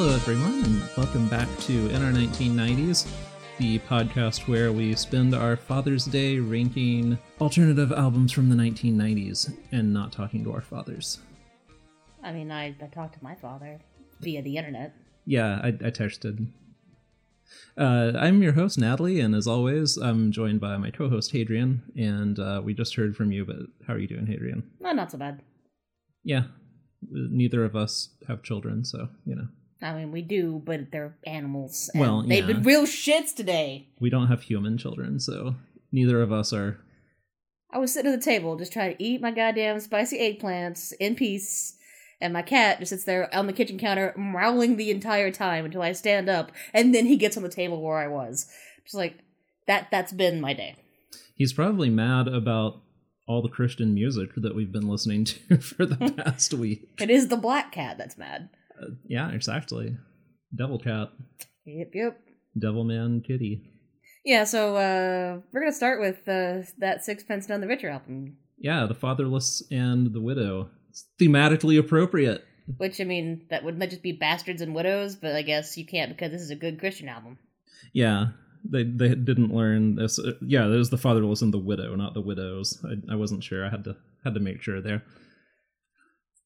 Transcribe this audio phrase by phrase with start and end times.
[0.00, 3.10] Hello, everyone, and welcome back to In Our 1990s,
[3.58, 9.92] the podcast where we spend our Father's Day ranking alternative albums from the 1990s and
[9.92, 11.18] not talking to our fathers.
[12.22, 13.80] I mean, I, I talked to my father
[14.20, 14.94] via the internet.
[15.26, 16.46] Yeah, I, I texted.
[17.76, 21.82] Uh, I'm your host, Natalie, and as always, I'm joined by my co host, Hadrian.
[21.96, 23.56] And uh, we just heard from you, but
[23.88, 24.62] how are you doing, Hadrian?
[24.78, 25.42] No, not so bad.
[26.22, 26.44] Yeah,
[27.10, 29.48] neither of us have children, so, you know.
[29.80, 31.90] I mean, we do, but they're animals.
[31.92, 32.54] and Well, they've yeah.
[32.54, 33.88] been real shits today.
[34.00, 35.54] We don't have human children, so
[35.92, 36.80] neither of us are.
[37.70, 41.14] I was sitting at the table just trying to eat my goddamn spicy eggplants in
[41.14, 41.76] peace,
[42.20, 45.82] and my cat just sits there on the kitchen counter growling the entire time until
[45.82, 48.50] I stand up, and then he gets on the table where I was.
[48.84, 49.18] Just like
[49.66, 49.88] that.
[49.90, 50.76] That's been my day.
[51.34, 52.80] He's probably mad about
[53.28, 56.88] all the Christian music that we've been listening to for the past week.
[56.98, 58.48] It is the black cat that's mad.
[58.80, 59.96] Uh, yeah, exactly.
[60.56, 61.08] Devil cat,
[61.66, 62.20] Yep, yep.
[62.58, 63.70] devil man, kitty.
[64.24, 68.86] Yeah, so uh, we're gonna start with uh, that Sixpence None the Richer album, Yeah,
[68.86, 70.70] the fatherless and the widow.
[70.90, 72.44] It's thematically appropriate.
[72.78, 75.86] which I mean that wouldn't that just be bastards and widows, but I guess you
[75.86, 77.38] can't because this is a good Christian album.
[77.92, 78.28] Yeah,
[78.64, 80.18] they they didn't learn this.
[80.18, 82.82] Uh, yeah, there's the fatherless and the widow, not the widows.
[82.84, 83.64] I, I wasn't sure.
[83.66, 85.02] I had to had to make sure there.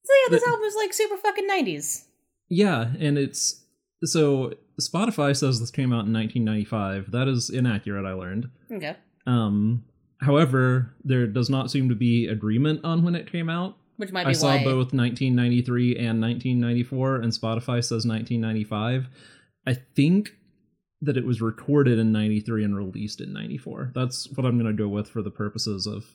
[0.05, 2.05] So yeah, this The- album is like super fucking nineties.
[2.49, 3.63] Yeah, and it's
[4.03, 7.11] so Spotify says this came out in 1995.
[7.11, 8.07] That is inaccurate.
[8.07, 8.49] I learned.
[8.71, 9.83] Okay, Um,
[10.21, 13.77] however, there does not seem to be agreement on when it came out.
[13.97, 14.63] which might be I saw why.
[14.63, 19.07] both 1993 and 1994, and Spotify says 1995.
[19.67, 20.31] I think
[21.01, 23.91] that it was recorded in 93 and released in 94.
[23.93, 26.05] That's what I'm going to go with for the purposes of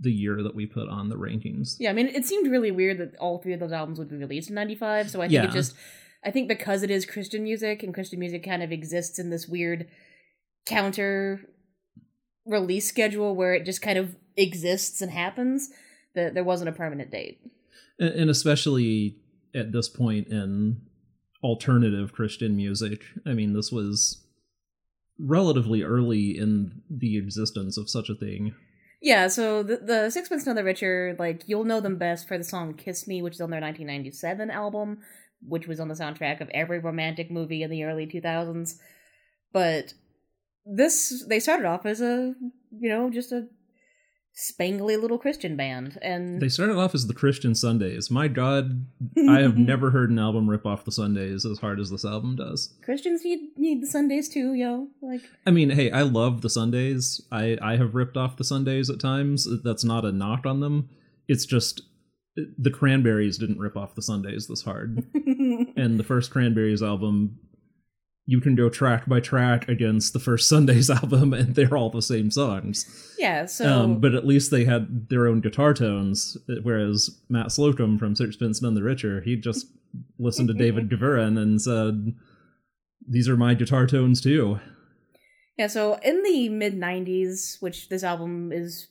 [0.00, 1.76] the year that we put on the rankings.
[1.78, 4.16] Yeah, I mean, it seemed really weird that all three of those albums would be
[4.16, 5.10] released in '95.
[5.10, 5.44] So I think Yeah.
[5.48, 5.74] it just,
[6.24, 9.48] I think because it is Christian music and Christian music kind of exists in this
[9.48, 9.88] weird
[10.66, 11.40] counter
[12.44, 15.70] release schedule where it just kind of exists and happens.
[16.14, 17.40] That there wasn't a permanent date.
[17.98, 19.16] And, and especially
[19.54, 20.82] at this point in
[21.42, 23.02] alternative Christian music.
[23.26, 24.22] I mean, this was
[25.18, 28.54] relatively early in the existence of such a thing.
[29.00, 32.44] Yeah, so the, the Sixpence None the Richer, like, you'll know them best for the
[32.44, 34.98] song Kiss Me, which is on their 1997 album,
[35.40, 38.78] which was on the soundtrack of every romantic movie in the early 2000s.
[39.52, 39.94] But
[40.66, 42.34] this, they started off as a,
[42.78, 43.48] you know, just a
[44.36, 45.98] spangly little Christian band.
[46.02, 48.10] And They started off as the Christian Sundays.
[48.10, 48.86] My God,
[49.28, 52.36] I have never heard an album rip off the Sundays as hard as this album
[52.36, 52.74] does.
[52.84, 54.88] Christians need, need the Sundays too, yo.
[55.02, 57.20] Like, I mean, hey, I love the Sundays.
[57.30, 59.46] I I have ripped off the Sundays at times.
[59.62, 60.88] That's not a knock on them.
[61.28, 61.82] It's just
[62.36, 65.04] the Cranberries didn't rip off the Sundays this hard.
[65.76, 67.38] and the first Cranberries album,
[68.30, 72.00] you can go track by track against the first Sundays album, and they're all the
[72.00, 72.86] same songs.
[73.18, 73.68] yeah, so.
[73.68, 78.62] Um, but at least they had their own guitar tones, whereas Matt Slocum from Sixpence
[78.62, 79.66] None the Richer, he just
[80.20, 82.14] listened to David Gavurin and said,
[83.06, 84.60] "These are my guitar tones too."
[85.58, 88.86] Yeah, so in the mid 90s, which this album is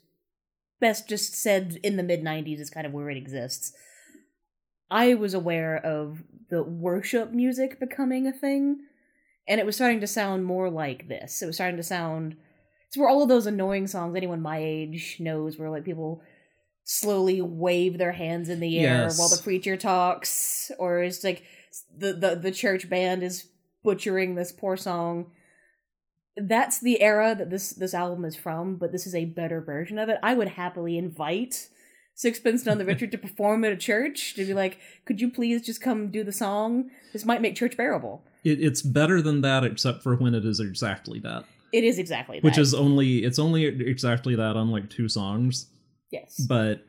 [0.81, 3.71] best just said in the mid 90s is kind of where it exists,
[4.91, 8.81] I was aware of the worship music becoming a thing,
[9.49, 11.41] and it was starting to sound more like this.
[11.41, 12.37] It was starting to sound.
[12.87, 16.21] It's where all of those annoying songs anyone my age knows, where like people
[16.85, 19.19] slowly wave their hands in the air Yes.
[19.19, 21.43] while the preacher talks, or it's like
[21.95, 23.49] the, the, the church band is
[23.83, 25.31] butchering this poor song
[26.41, 29.99] that's the era that this this album is from, but this is a better version
[29.99, 30.17] of it.
[30.23, 31.67] I would happily invite
[32.23, 35.65] Sixpence None the Richer to perform at a church to be like, could you please
[35.65, 36.91] just come do the song?
[37.13, 38.21] This might make church bearable.
[38.43, 42.39] It, it's better than that, except for when it is exactly that, It is exactly
[42.39, 42.43] that.
[42.43, 45.67] which is only it's only exactly that on like two songs.
[46.11, 46.85] yes, But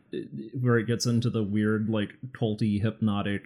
[0.60, 3.44] where it gets into the weird, like culty, hypnotic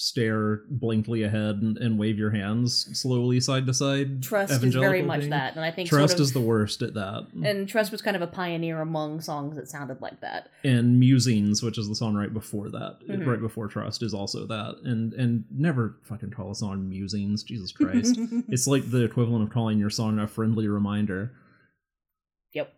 [0.00, 4.22] stare blankly ahead and, and wave your hands slowly side to side.
[4.22, 5.30] Trust is very much thing.
[5.30, 7.26] that, and I think Trust sort of, is the worst at that.
[7.44, 10.48] and Trust was kind of a pioneer among songs that sounded like that.
[10.64, 13.26] and musings which is the song right before that Mhm.
[13.26, 17.72] right before trust is also that and and never fucking call a song musings jesus
[17.72, 18.16] christ
[18.48, 21.32] it's like the equivalent of calling your song a friendly reminder
[22.54, 22.72] Yep.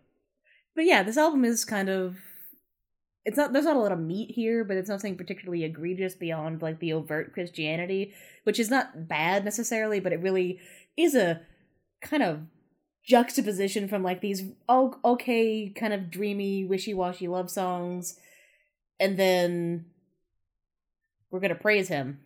[0.75, 2.17] But yeah, this album is kind of
[3.25, 6.61] it's not there's not a lot of meat here, but it's nothing particularly egregious beyond
[6.61, 10.59] like the overt Christianity, which is not bad necessarily, but it really
[10.97, 11.41] is a
[12.01, 12.41] kind of
[13.05, 18.17] juxtaposition from like these okay kind of dreamy wishy-washy love songs
[18.97, 19.85] and then
[21.29, 22.19] we're gonna praise him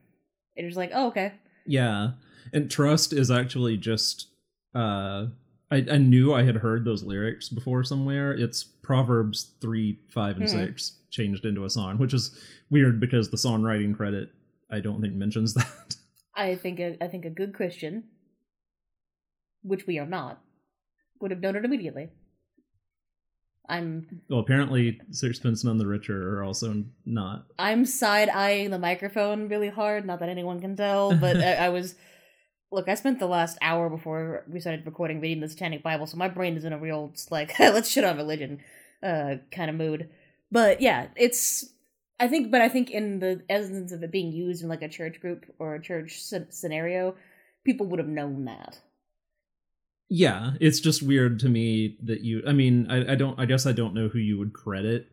[0.55, 1.33] and just like oh okay
[1.65, 2.11] Yeah,
[2.53, 4.27] and trust is actually just.
[4.75, 5.27] uh
[5.69, 8.31] I, I knew I had heard those lyrics before somewhere.
[8.31, 10.49] It's Proverbs three, five, and Mhm.
[10.49, 12.37] six changed into a song, which is
[12.69, 14.31] weird because the songwriting credit
[14.69, 15.95] I don't think mentions that.
[16.35, 18.03] I think a, I think a good Christian,
[19.63, 20.41] which we are not,
[21.19, 22.09] would have known it immediately.
[23.69, 27.47] I'm well, apparently Sixpence None the Richer are also not.
[27.59, 30.05] I'm side eyeing the microphone really hard.
[30.05, 31.95] Not that anyone can tell, but I, I was.
[32.71, 36.17] Look, I spent the last hour before we started recording reading the Satanic Bible, so
[36.17, 38.59] my brain is in a real like let's shit on religion
[39.01, 40.09] uh kind of mood.
[40.51, 41.65] But yeah, it's
[42.19, 44.89] I think, but I think in the essence of it being used in like a
[44.89, 47.15] church group or a church sce- scenario,
[47.63, 48.79] people would have known that.
[50.09, 52.41] Yeah, it's just weird to me that you.
[52.47, 53.39] I mean, I, I don't.
[53.39, 55.07] I guess I don't know who you would credit,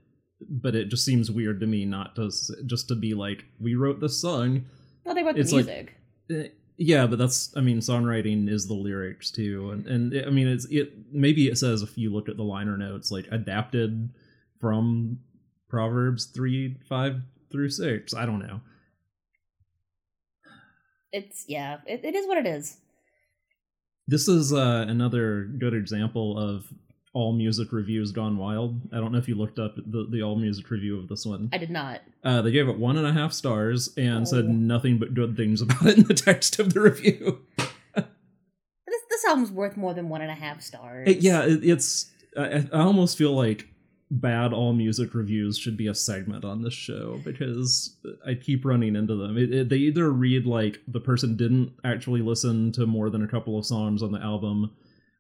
[0.49, 2.31] but it just seems weird to me not to
[2.67, 4.65] just to be like, we wrote this song.
[5.05, 5.95] Well, they wrote It's the like- music.
[6.31, 7.57] Eh, Yeah, but that's.
[7.57, 10.93] I mean, songwriting is the lyrics too, and and I mean, it's it.
[11.13, 14.11] Maybe it says if you look at the liner notes, like adapted
[14.61, 15.21] from
[15.69, 17.21] Proverbs three five
[17.53, 18.13] through six.
[18.15, 18.61] I don't know.
[21.15, 22.77] it's yeah, it, it is what it is.
[24.07, 26.67] This is uh, another good example of
[27.15, 28.81] all music reviews gone wild.
[28.93, 31.49] I don't know if you looked up the, the all music review of this one.
[31.53, 32.01] I did not.
[32.23, 34.53] Uh, they gave it one and a half stars and said Oh.
[34.53, 37.41] nothing but good things about it in the text of the review.
[37.97, 41.09] This this album's worth more than one and a half stars.
[41.09, 42.11] It- yeah, it, it's.
[42.37, 43.69] I, I almost feel like
[44.11, 47.97] bad all music reviews should be a segment on this show because
[48.27, 49.39] I keep running into them.
[49.39, 53.29] It, it, they either read like the person didn't actually listen to more than a
[53.29, 54.73] couple of songs on the album,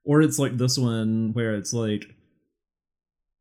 [0.05, 2.05] or it's like this one where it's like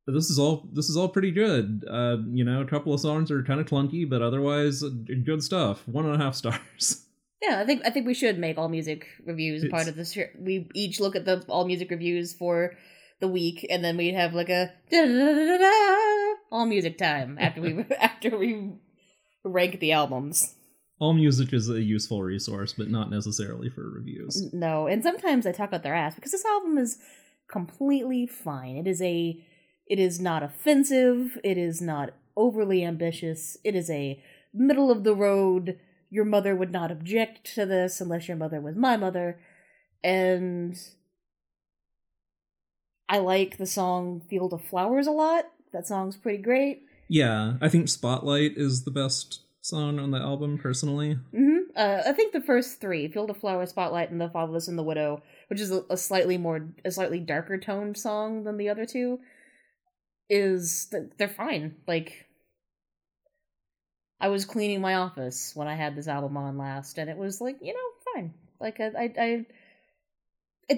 [0.08, 1.86] this is all this is all pretty good.
[1.90, 4.90] Uh, you know, a couple of songs are kind of clunky, but otherwise uh,
[5.24, 5.88] good stuff.
[5.88, 7.06] One and a half stars.
[7.42, 10.18] Yeah, I think I think we should make all music reviews part of this.
[10.40, 12.76] We each look at the all music reviews for
[13.20, 18.38] the week, and then we'd have like a da-da-da-da-da, all music time after we after
[18.38, 18.74] we
[19.44, 20.56] rank the albums.
[21.04, 24.54] All music is a useful resource, but not necessarily for reviews.
[24.54, 26.98] No, and sometimes I talk out their ass because this album is
[27.52, 28.78] completely fine.
[28.78, 29.38] It is a
[29.86, 33.58] it is not offensive, it is not overly ambitious.
[33.66, 34.24] It is a
[34.54, 35.78] middle of the road.
[36.10, 39.42] Your mother would not object to this unless your mother was my mother.
[40.06, 40.80] And
[43.10, 45.50] I like the song Field of Flowers a lot.
[45.74, 46.84] That song's pretty great.
[47.10, 51.14] Yeah, I think Spotlight is the best song on the album personally.
[51.32, 54.78] hmm Uh, I think the first three, Field of Flower, Spotlight, and The Fatherless and
[54.78, 58.70] the Widow, which is a, a slightly more, a slightly darker toned song than the
[58.70, 59.20] other two,
[60.30, 61.78] is th- they're fine.
[61.88, 62.28] Like,
[64.20, 67.40] I was cleaning my office when I had this album on last, and it was
[67.42, 68.34] like, you know, fine.
[68.60, 69.46] Like, I, I, I,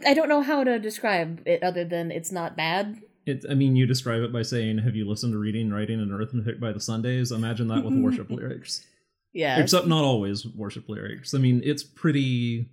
[0.10, 3.02] I don't know how to describe it other than it's not bad.
[3.26, 6.12] It, I mean, you describe it by saying, "Have you listened to Reading, Writing, and
[6.12, 8.86] Arithmetic by the Sundays?" Imagine that with worship lyrics,
[9.34, 11.34] Yeah, except not always worship lyrics.
[11.34, 12.70] I mean, it's pretty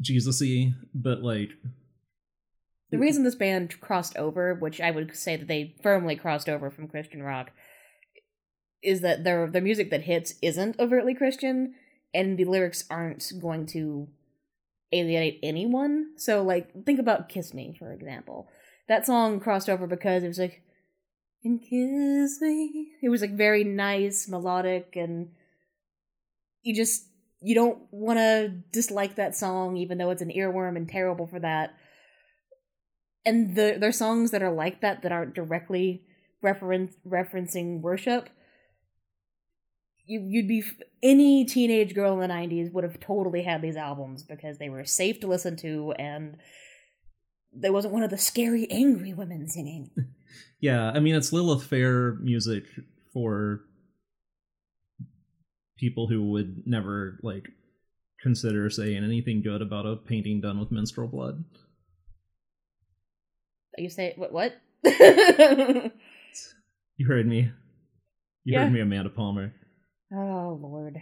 [0.00, 1.50] Jesus-y, but like,
[2.90, 6.70] The reason this band crossed over, which I would say that they firmly crossed over
[6.70, 7.50] from Christian rock,
[8.82, 11.74] is that their their music that hits isn't overtly Christian,
[12.12, 14.08] and the lyrics aren't going to
[14.92, 16.12] alienate anyone.
[16.18, 18.48] So, like, think about "Kiss Me" for example.
[18.88, 20.62] That song crossed over because it was like,
[21.44, 25.30] "And kiss me." It was like very nice, melodic, and
[26.62, 27.06] you just
[27.40, 31.40] you don't want to dislike that song, even though it's an earworm and terrible for
[31.40, 31.74] that
[33.24, 36.02] and the there's songs that are like that that aren't directly
[36.42, 38.28] reference referencing worship
[40.04, 40.64] you you'd be
[41.02, 44.84] any teenage girl in the 90s would have totally had these albums because they were
[44.84, 46.36] safe to listen to and
[47.54, 49.90] there wasn't one of the scary angry women singing
[50.60, 52.64] yeah, I mean, it's Lilith Fair music
[53.12, 53.60] for
[55.76, 57.48] people who would never like
[58.20, 61.44] consider saying anything good about a painting done with menstrual blood.
[63.76, 64.54] you say what what
[66.96, 67.50] You heard me.
[68.44, 68.64] You Yeah.
[68.64, 69.52] heard me, Amanda Palmer.
[70.14, 71.00] oh lord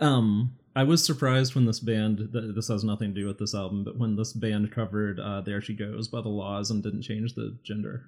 [0.00, 2.28] Um, I was surprised when this band.
[2.32, 5.40] Th- this has nothing to do with this album, but when this band covered uh,
[5.40, 8.04] "There She Goes" by the La's and didn't change the gender.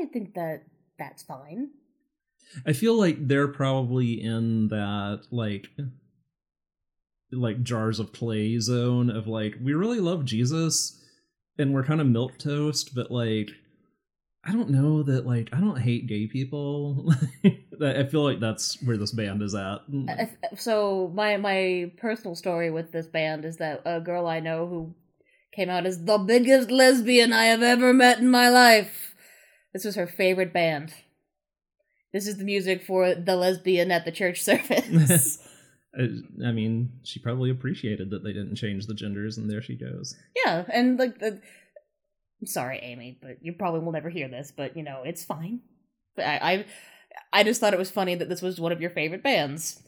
[0.00, 0.62] i think that
[0.96, 1.70] that's fine
[2.64, 5.68] I feel like they're probably in that like
[7.32, 11.02] like jars of clay zone of like we really love Jesus
[11.58, 13.50] and we're kind of milk toast, but like
[14.44, 17.12] I don't know that like I don't hate gay people.
[17.82, 19.80] I feel like that's where this band is at.
[20.56, 24.94] So my my personal story with this band is that a girl I know who
[25.54, 29.14] came out as the biggest lesbian I have ever met in my life.
[29.72, 30.92] This was her favorite band.
[32.12, 35.38] This is the music for the lesbian at the church service.
[35.98, 40.16] I, mean, she probably appreciated that they didn't change the genders, and there she goes.
[40.44, 41.40] yeah, and like the.
[42.40, 45.60] I'm sorry, Amy, but you probably will never hear this, but you know it's fine.
[46.16, 46.64] But I, I,
[47.32, 49.82] I just thought it was funny that this was one of your favorite bands,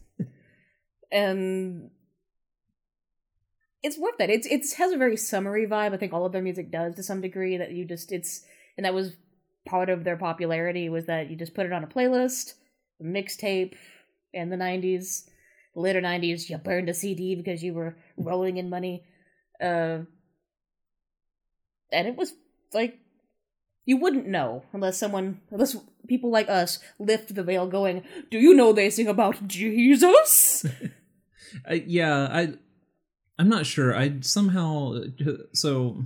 [1.10, 1.90] and
[3.82, 4.30] it's worth it.
[4.30, 5.92] It's it's has a very summery vibe.
[5.92, 7.56] I think all of their music does to some degree.
[7.56, 8.44] That you just it's
[8.76, 9.16] and that was
[9.66, 12.54] part of their popularity was that you just put it on a playlist,
[13.02, 13.74] mixtape,
[14.32, 15.28] in the '90s,
[15.74, 16.48] the later '90s.
[16.48, 19.04] You burned a CD because you were rolling in money,
[19.60, 19.98] uh,
[21.90, 22.32] and it was
[22.72, 22.98] like
[23.84, 25.76] you wouldn't know unless someone unless
[26.08, 30.64] people like us lift the veil going do you know they sing about jesus
[31.86, 32.54] yeah, I
[33.38, 33.96] I'm not sure.
[33.96, 35.02] I somehow
[35.52, 36.04] so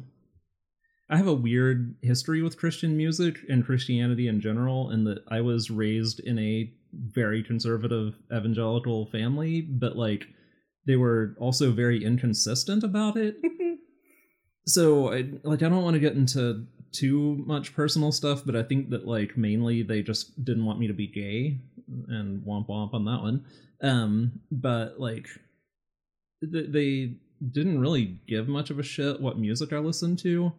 [1.11, 5.41] I have a weird history with Christian music and Christianity in general, in that I
[5.41, 10.27] was raised in a very conservative evangelical family, but like
[10.87, 13.37] they were also very inconsistent about it.
[14.67, 18.63] so I like I don't want to get into too much personal stuff, but I
[18.63, 21.59] think that like mainly they just didn't want me to be gay
[22.09, 23.45] and womp womp on that one.
[23.83, 25.27] Um, but like
[26.53, 27.15] th- they
[27.53, 30.53] didn't really give much of a shit what music I listened to.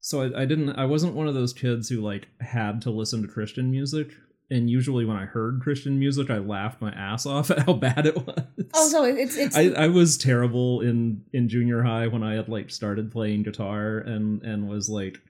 [0.00, 3.22] So I, I didn't I wasn't one of those kids who like had to listen
[3.22, 4.08] to Christian music.
[4.50, 8.06] And usually when I heard Christian music, I laughed my ass off at how bad
[8.06, 8.42] it was.
[8.74, 12.48] oh so it's it's I, I was terrible in in junior high when I had
[12.48, 15.20] like started playing guitar and and was like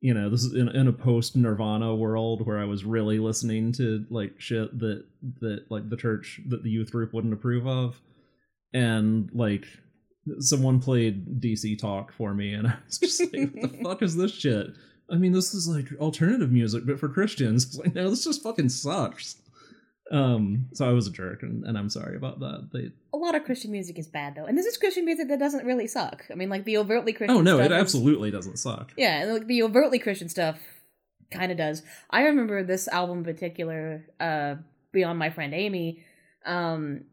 [0.00, 3.70] you know this is in, in a post nirvana world where i was really listening
[3.70, 5.04] to like shit that
[5.40, 8.00] that like the church that the youth group wouldn't approve of.
[8.72, 9.66] And like
[10.38, 14.16] someone played dc talk for me and i was just like what the fuck is
[14.16, 14.68] this shit?
[15.10, 17.64] I mean this is like alternative music but for christians.
[17.66, 19.36] It's like no this just fucking sucks
[20.10, 23.34] um so i was a jerk and, and i'm sorry about that they a lot
[23.34, 26.24] of christian music is bad though and this is christian music that doesn't really suck
[26.30, 29.32] i mean like the overtly christian oh no it is- absolutely doesn't suck Yeah, and
[29.32, 30.58] like the overtly Christian stuff
[31.30, 31.82] kind of does.
[32.10, 34.56] I remember this album in particular, uh,
[34.90, 36.04] Beyond My Friend Amy.
[36.44, 37.04] Um,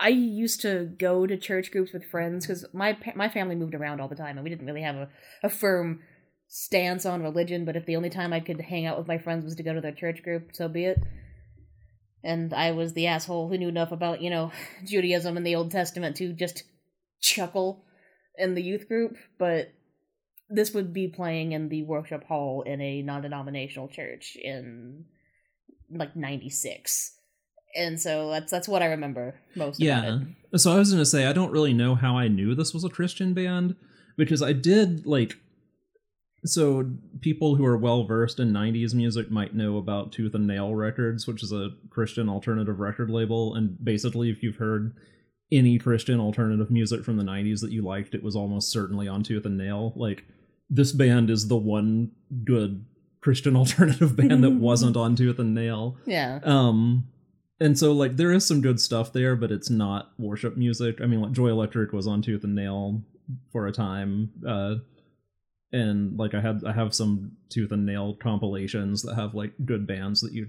[0.00, 4.00] I used to go to church groups with friends because my my family moved around
[4.00, 5.08] all the time, and we didn't really have a,
[5.42, 6.00] a firm
[6.48, 7.66] stance on religion.
[7.66, 9.74] But if the only time I could hang out with my friends was to go
[9.74, 11.02] to their church group, so be it.
[12.24, 14.50] And I was the asshole who knew enough about you know
[14.84, 16.64] Judaism and the Old Testament to just
[17.20, 17.84] chuckle
[18.36, 19.72] in the youth group, but
[20.48, 25.04] this would be playing in the worship hall in a non-denominational church in
[25.90, 27.16] like 96
[27.76, 30.18] and so that's that's what i remember most about yeah.
[30.52, 30.58] it.
[30.58, 32.88] So i was gonna say i don't really know how i knew this was a
[32.88, 33.76] christian band
[34.16, 35.36] because i did like
[36.44, 40.74] so people who are well versed in 90s music might know about tooth and nail
[40.74, 44.94] records which is a christian alternative record label and basically if you've heard
[45.52, 49.22] any christian alternative music from the 90s that you liked it was almost certainly on
[49.22, 49.92] tooth and nail.
[49.96, 50.24] Like
[50.70, 52.10] this band is the one
[52.44, 52.84] good
[53.20, 55.96] christian alternative band that wasn't on tooth and nail.
[56.06, 56.40] Yeah.
[56.42, 57.08] Um
[57.60, 61.00] and so like there is some good stuff there but it's not worship music.
[61.00, 63.02] I mean like joy electric was on tooth and nail
[63.52, 64.30] for a time.
[64.46, 64.76] Uh
[65.74, 69.86] and like i had i have some tooth and nail compilations that have like good
[69.86, 70.48] bands that you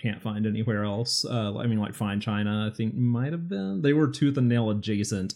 [0.00, 1.26] can't find anywhere else.
[1.26, 3.82] Uh i mean like fine china i think might have been.
[3.82, 5.34] They were tooth and nail adjacent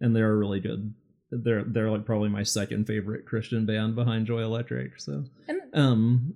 [0.00, 0.92] and they're really good.
[1.30, 5.24] They're they're like probably my second favorite christian band behind joy electric so.
[5.72, 6.34] Um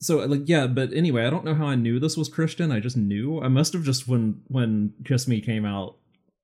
[0.00, 2.70] so like yeah but anyway i don't know how i knew this was christian.
[2.70, 3.40] I just knew.
[3.40, 5.96] I must have just when when kiss me came out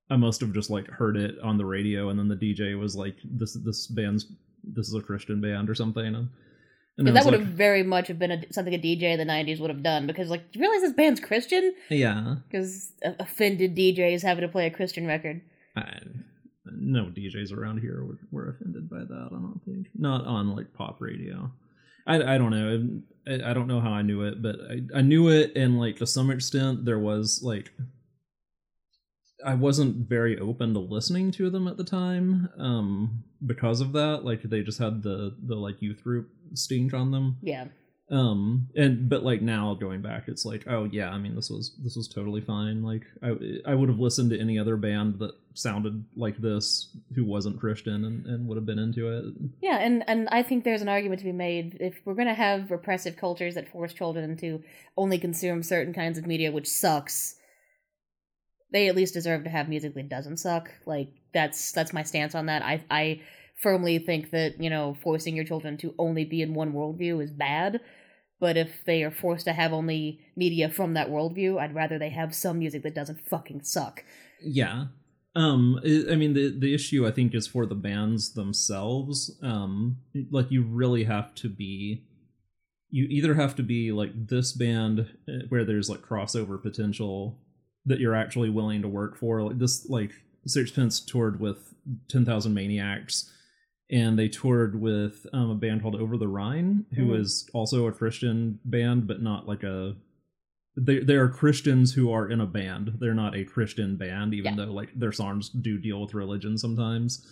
[0.08, 2.96] i must have just like heard it on the radio and then the dj was
[2.96, 4.24] like this this band's
[4.64, 6.14] this is a christian band or something
[7.00, 9.18] and, and that would like, have very much have been a, something a dj in
[9.18, 11.74] the 90s would have done because like do you realize this band's christian?
[11.88, 12.36] Yeah.
[12.48, 15.40] Because offended djs having to play a christian record.
[15.76, 16.00] I,
[16.66, 19.88] no djs around here were, were offended by that i don't think.
[19.94, 21.50] Not on like pop radio.
[22.06, 23.00] I, I don't know.
[23.26, 25.96] I, I don't know how i knew it but I, I knew it and like
[25.96, 27.72] to some extent there was like
[29.44, 34.24] I wasn't very open to listening to them at the time um because of that
[34.24, 37.38] like they just had the the like youth group stink on them.
[37.42, 37.66] Yeah.
[38.10, 41.76] Um and but like now going back it's like oh yeah i mean this was
[41.82, 42.82] this was totally fine.
[42.82, 43.30] Like i
[43.70, 48.04] i would have listened to any other band that sounded like this who wasn't christian
[48.04, 49.24] and, and would have been into it.
[49.60, 51.76] Yeah, and and I think there's an argument to be made.
[51.80, 54.62] If we're going to have repressive cultures that force children to
[54.96, 57.36] only consume certain kinds of media, which sucks.
[58.72, 60.70] They at least deserve to have music that doesn't suck.
[60.86, 62.62] Like that's that's my stance on that.
[62.62, 63.20] I I
[63.62, 67.30] firmly think that you know forcing your children to only be in one worldview is
[67.30, 67.80] bad.
[68.38, 72.08] But if they are forced to have only media from that worldview, I'd rather they
[72.10, 74.02] have some music that doesn't fucking suck.
[74.42, 74.86] yeah
[75.36, 79.98] um i mean the the issue i think is for the bands themselves um
[80.30, 82.02] like you really have to be
[82.90, 87.38] you either have to be like this band uh, where there's like crossover potential
[87.86, 90.12] that you're actually willing to work for like this like
[90.46, 91.74] sixpence toured with
[92.08, 93.32] 10,000 maniacs
[93.90, 97.54] and they toured with um, a band called over the rhine who is Mhm.
[97.54, 99.96] also a christian band but not like a
[100.76, 102.92] they they are Christians who are in a band.
[103.00, 104.64] They're not a Christian band, even Yeah.
[104.66, 107.26] though like their songs do deal with religion sometimes.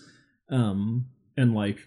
[0.51, 1.79] Um, and like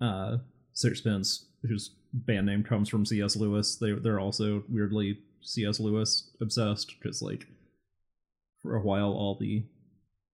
[0.00, 0.38] uh,
[0.72, 3.36] Sixpence, whose band name comes from C.S.
[3.36, 5.78] Lewis, they they're also weirdly C.S.
[5.80, 7.46] Lewis obsessed because like
[8.62, 9.64] for a while all the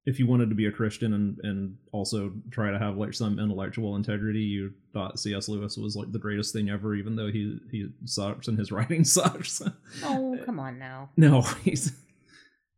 [0.07, 3.41] if you wanted to be a Christian and and also try to have like some
[3.41, 5.49] intellectual integrity, you thought C.S.
[5.49, 9.05] Lewis was like the greatest thing ever, even though he he sucks and his writing
[9.05, 9.61] sucks.
[10.05, 11.11] Oh, come on now.
[11.17, 11.93] No, he's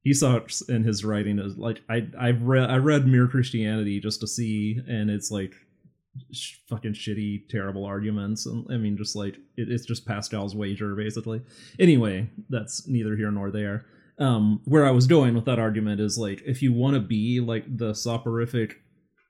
[0.02, 4.20] he sucks in his writing is like I I've read I read Mere Christianity just
[4.20, 5.52] to see, and it's like
[6.32, 10.94] sh- fucking shitty, terrible arguments, and I mean just like it, it's just Pascal's wager
[10.94, 11.42] basically.
[11.78, 13.84] Anyway, that's neither here nor there.
[14.18, 17.40] Um, where I was going with that argument is like if you want to be
[17.40, 18.76] like the soporific,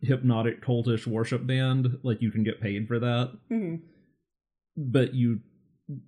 [0.00, 3.76] hypnotic, cultish worship band, like you can get paid for that hmm
[4.78, 5.40] but you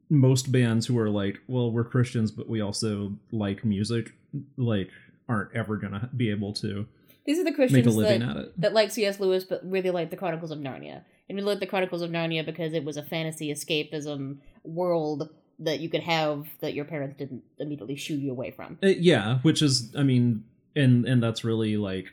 [0.08, 4.12] most bands who are like well we're christians but we also like music
[4.56, 4.90] like
[5.28, 6.86] aren't ever gonna be able to
[7.24, 9.20] These are the christians make Christians a living that, at it that like C.S.
[9.20, 11.02] Lewis, but really like the Chronicles of Narnia.
[11.28, 15.80] And we like the Chronicles of Narnia because it was a fantasy escapism world that
[15.80, 18.78] you could have that your parents didn't immediately shoo you away from.
[18.82, 20.44] Uh, yeah which is i mean
[20.76, 22.06] and and that's really like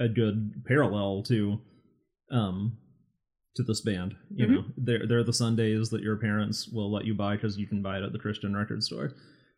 [0.00, 1.60] a good parallel to
[2.30, 2.76] um
[3.56, 4.54] to this band you Mhm.
[4.54, 7.82] know they're they're the sundays that your parents will let you buy because you can
[7.82, 9.12] buy it at the christian record store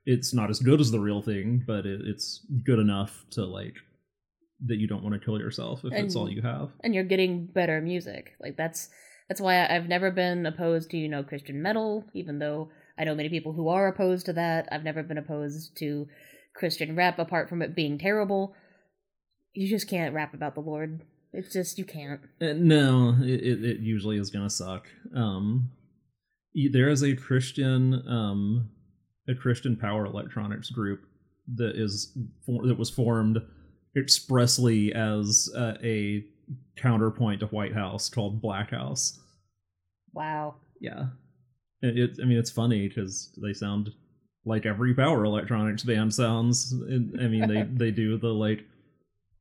[0.07, 3.75] it's not as good as the real thing but it, it's good enough to like
[4.67, 7.47] that you don't want to kill yourself if it's all you have And you're getting
[7.47, 8.35] better music.
[8.41, 8.91] Like that's
[9.31, 13.15] that's why I've never been opposed to, you know, Christian metal, even though I know
[13.15, 14.67] many people who are opposed to that.
[14.73, 16.09] I've never been opposed to
[16.53, 18.57] Christian rap apart from it being terrible.
[19.55, 21.03] You just can't rap about the Lord.
[21.33, 22.23] It's just you can't.
[22.43, 24.89] Uh, no, it, it, usually is gonna suck.
[25.15, 25.71] Um,
[26.73, 28.71] there is a Christian, um,
[29.29, 31.03] a Christian power electronics group
[31.55, 33.39] that is for, that was formed
[33.97, 36.25] expressly as uh, a
[36.77, 39.19] counterpoint to White House called Black House.
[40.13, 40.57] Wow.
[40.81, 41.07] Yeah,
[41.83, 43.91] it, it I mean it's funny because they sound
[44.45, 46.73] like every power electronics band sounds.
[47.21, 48.65] I mean they they do the like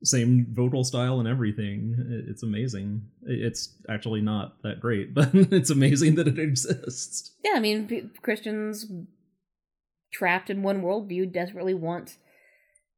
[0.03, 1.95] same vocal style and everything.
[2.09, 3.01] It- It's amazing.
[3.23, 7.33] It- It's actually not that great, but it's amazing that it exists.
[7.43, 8.85] Yeah, I mean, p- Christians
[10.11, 12.17] trapped in one worldview desperately want.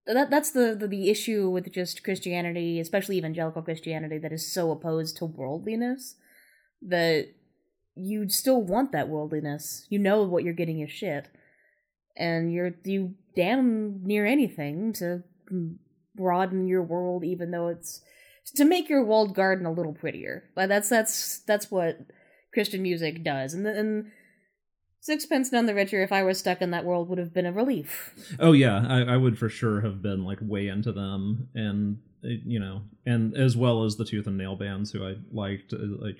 [0.07, 4.71] That that's the, the the issue with just Christianity, especially evangelical Christianity, that is so
[4.71, 6.15] opposed to worldliness
[6.81, 7.29] that
[7.95, 9.85] you'd still want that worldliness.
[9.89, 11.29] You know what you're getting is shit,
[12.17, 15.23] and you're you damn near anything to
[16.15, 18.01] broaden your world, even though it's
[18.55, 20.49] to make your walled garden a little prettier.
[20.55, 21.99] But that's that's that's what
[22.53, 24.11] Christian music does, and and
[25.03, 27.51] Sixpence None the Richer, if I were stuck in that world, would have been a
[27.51, 28.13] relief.
[28.39, 32.29] Oh yeah, I, I would for sure have been like way into them, and uh,
[32.45, 35.77] you know, and as well as the Tooth and Nail bands who I liked, uh,
[35.81, 36.17] like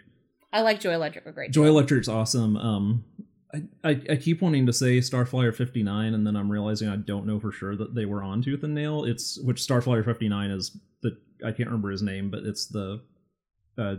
[0.51, 1.77] I like Joy Electric a great Joy deal.
[1.77, 2.57] Electric's awesome.
[2.57, 3.05] Um,
[3.53, 7.27] I, I, I keep wanting to say Starflyer 59, and then I'm realizing I don't
[7.27, 9.03] know for sure that they were on Tooth and Nail.
[9.03, 13.01] It's which Starflyer 59 is the I can't remember his name, but it's the
[13.77, 13.95] uh,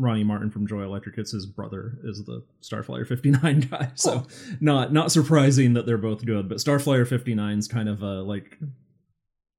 [0.00, 1.18] Ronnie Martin from Joy Electric.
[1.18, 3.90] It's his brother is the Starflyer 59 guy.
[3.94, 4.26] So
[4.60, 6.48] not not surprising that they're both good.
[6.48, 8.58] But Starflyer 59 is kind of a like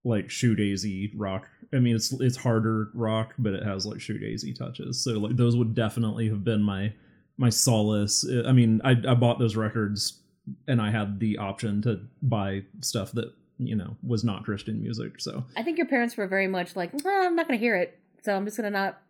[0.04, 1.48] like shoegazy rock.
[1.74, 5.04] I mean, it's it's harder rock, but it has like shoegazy touches.
[5.04, 6.94] So like those would definitely have been my
[7.38, 8.26] my solace.
[8.46, 10.22] I mean, I I bought those records
[10.68, 15.22] and I had the option to buy stuff that you know was not Christian music.
[15.22, 17.76] So I think your parents were very much like, "Nah, I'm not going to hear
[17.76, 19.02] it, so I'm just going to not.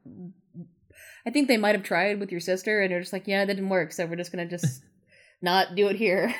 [1.26, 3.54] I think they might have tried with your sister, and they're just like, yeah, that
[3.54, 4.84] didn't work, so we're just gonna just
[5.42, 6.34] not do it here.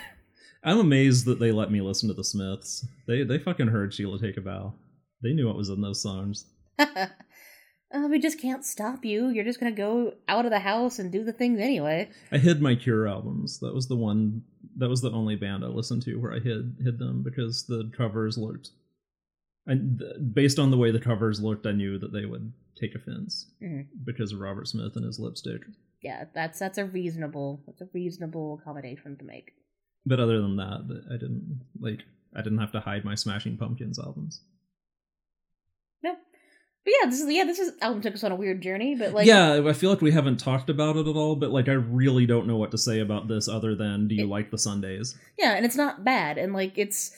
[0.64, 2.86] I'm amazed that they let me listen to the Smiths.
[3.08, 4.74] They they fucking heard Sheila take a bow.
[5.24, 6.46] They knew what was in those songs.
[6.80, 7.08] uh,
[8.10, 9.30] we just can't stop you.
[9.30, 12.10] You're just gonna go out of the house and do the things anyway.
[12.32, 13.60] I hid my Cure albums.
[13.60, 14.44] That was the one.
[14.78, 17.92] That was the only band I listened to where I hid hid them because the
[17.96, 18.70] covers looked.
[19.68, 20.02] And
[20.34, 23.88] based on the way the covers looked, I knew that they would take offense Mhm.
[24.04, 25.62] because of Robert Smith and his lipstick.
[26.02, 29.52] Yeah, that's that's a reasonable that's a reasonable accommodation to make.
[30.06, 32.02] But other than that, I didn't like.
[32.36, 34.42] I didn't have to hide my Smashing Pumpkins albums.
[36.04, 38.96] No, but yeah, this is yeah this is album took us on a weird journey,
[38.96, 41.36] but like yeah, I feel like we haven't talked about it at all.
[41.36, 44.24] But like, I really don't know what to say about this other than, do you
[44.24, 45.16] It- like the Sundays?
[45.38, 47.16] yeah, and it's not bad, and like it's.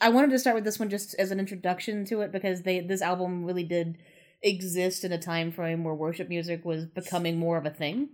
[0.00, 2.80] I wanted to start with this one just as an introduction to it because they
[2.80, 3.98] this album really did
[4.42, 8.08] exist in a time frame where worship music was becoming more of a thing.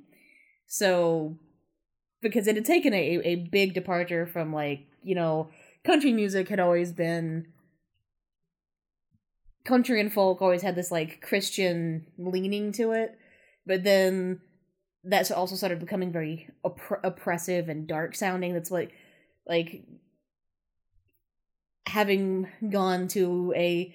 [0.66, 1.38] So
[2.22, 5.50] because it had taken a a big departure from like you know
[5.84, 7.46] country music had always been
[9.64, 13.18] country and folk always had this like Christian leaning to it,
[13.66, 14.40] but then
[15.04, 18.54] that's also started becoming very opp- oppressive and dark sounding.
[18.54, 18.92] That's like
[19.46, 19.84] like
[21.88, 23.94] having gone to a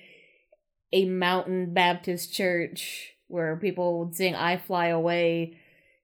[0.91, 5.57] a mountain Baptist church where people would sing "I Fly Away"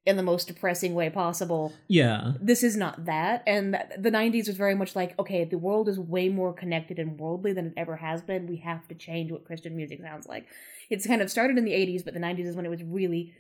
[0.06, 1.74] in the most depressing way possible.
[1.88, 3.44] Yeah, this is not that.
[3.46, 7.20] And the 90s was very much like okay the world is way more connected and
[7.20, 8.48] worldly than it ever has been.
[8.48, 10.46] We have to change what christian music sounds like.
[10.90, 13.34] It's kind of started in the 80s but the 90s is when it was really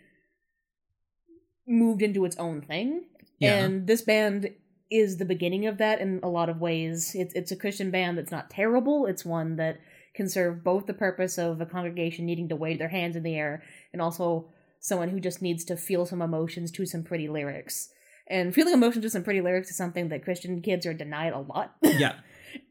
[1.67, 3.05] moved into its own thing.
[3.39, 3.55] Yeah.
[3.63, 4.49] and this band
[4.91, 8.17] is the beginning of that in a lot of ways it's it's a christian band
[8.17, 9.79] that's not terrible it's one that
[10.15, 13.35] can serve both the purpose of a congregation needing to wave their hands in the
[13.35, 14.49] air and also
[14.79, 17.89] someone who just needs to feel some emotions to some pretty lyrics
[18.29, 21.39] and feeling emotions to some pretty lyrics is something that Christian kids are denied a
[21.39, 21.75] lot.
[21.81, 22.13] yeah.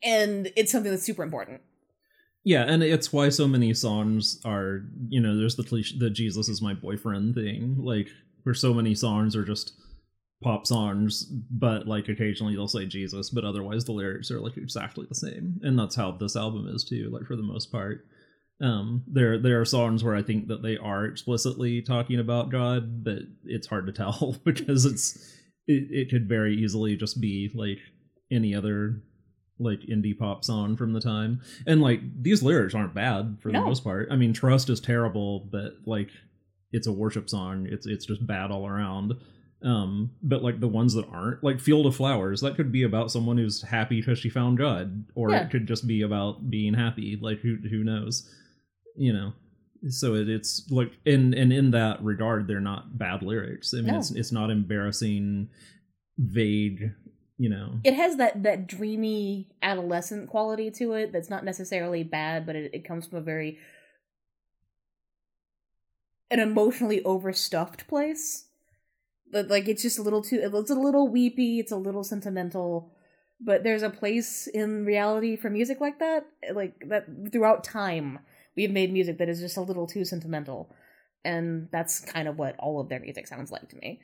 [0.03, 1.61] and it's something that's super important.
[2.45, 6.63] Yeah, and it's why so many songs are, you know, there's the the Jesus is
[6.63, 8.09] my boyfriend thing, like
[8.45, 9.73] where so many songs are just
[10.42, 15.07] pop songs, but like occasionally they'll say Jesus, but otherwise the lyrics are like exactly
[15.09, 18.05] the same, and that's how this album is too, like for the most part.
[18.61, 23.05] Um, there there are songs where I think that they are explicitly talking about God,
[23.05, 25.16] but it's hard to tell because it's
[25.66, 27.79] it, it could very easily just be like
[28.31, 29.03] any other
[29.61, 31.40] like indie pop song from the time.
[31.66, 34.09] And like these lyrics aren't bad for the most part.
[34.11, 36.11] I mean trust is terrible but like
[36.70, 37.66] it's a worship song.
[37.68, 39.14] It's it's just bad all around
[39.64, 43.11] um but like the ones that aren't like field of flowers that could be about
[43.11, 45.42] someone who's happy because she found god or Yeah.
[45.44, 48.29] it could just be about being happy like who who knows
[48.97, 49.33] you know
[49.88, 53.87] so it, it's like and and in that regard they're not bad lyrics i mean
[53.87, 53.99] No.
[53.99, 55.49] it's it's not embarrassing
[56.18, 56.92] vague
[57.37, 62.44] you know It has that that dreamy adolescent quality to it that's not necessarily bad,
[62.47, 63.59] but it, it comes from a very
[66.31, 68.48] an emotionally overstuffed place.
[69.31, 72.93] But like it's just a little too it's a little weepy, it's a little sentimental,
[73.41, 76.25] but there's a place in reality for music like that.
[76.53, 78.21] Like that throughout time
[78.57, 80.75] we've made music that is just a little too sentimental.
[81.25, 84.01] And that's kind of what all of their music sounds like to me.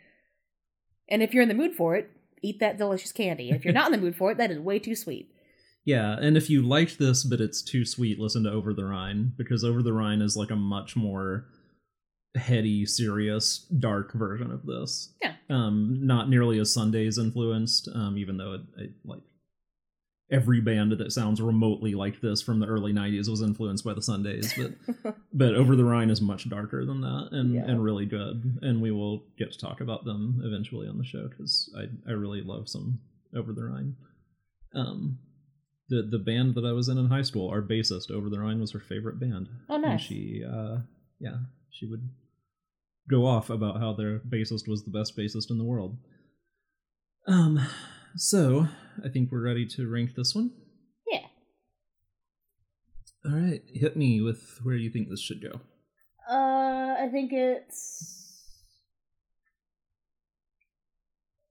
[1.08, 2.10] And if you're in the mood for it,
[2.42, 3.50] eat that delicious candy.
[3.50, 5.30] If you're not in the mood for it, that is way too sweet.
[5.84, 9.32] Yeah, and if you liked this but it's too sweet, listen to Over the Rhine
[9.36, 11.46] because Over the Rhine is like a much more
[12.34, 15.12] heady, serious, dark version of this.
[15.22, 15.34] Yeah.
[15.50, 19.20] Um, not nearly as Sundays influenced, um, even though it, it like
[20.30, 24.02] every band that sounds remotely like this from the early '90s was influenced by the
[24.02, 27.64] Sundays, but but Over the Rhine is much darker than that and Yeah.
[27.66, 28.58] and really good.
[28.62, 32.14] And we will get to talk about them eventually on the show because I I
[32.14, 33.00] really love some
[33.36, 33.96] Over the Rhine.
[34.74, 35.18] Um,
[35.90, 38.60] the the band that I was in in high school, our bassist Over the Rhine
[38.60, 39.48] was her favorite band.
[39.68, 40.00] Oh, And nice.
[40.00, 40.78] she uh
[41.20, 41.36] yeah
[41.70, 42.08] she would
[43.10, 45.96] go off about how their bassist was the best bassist in the world.
[47.26, 47.60] Um,
[48.16, 48.68] so
[49.04, 50.50] I think we're ready to rank this one.
[51.10, 51.26] Yeah.
[53.24, 55.60] All right, hit me with where you think this should go.
[56.28, 58.20] Uh, I think it's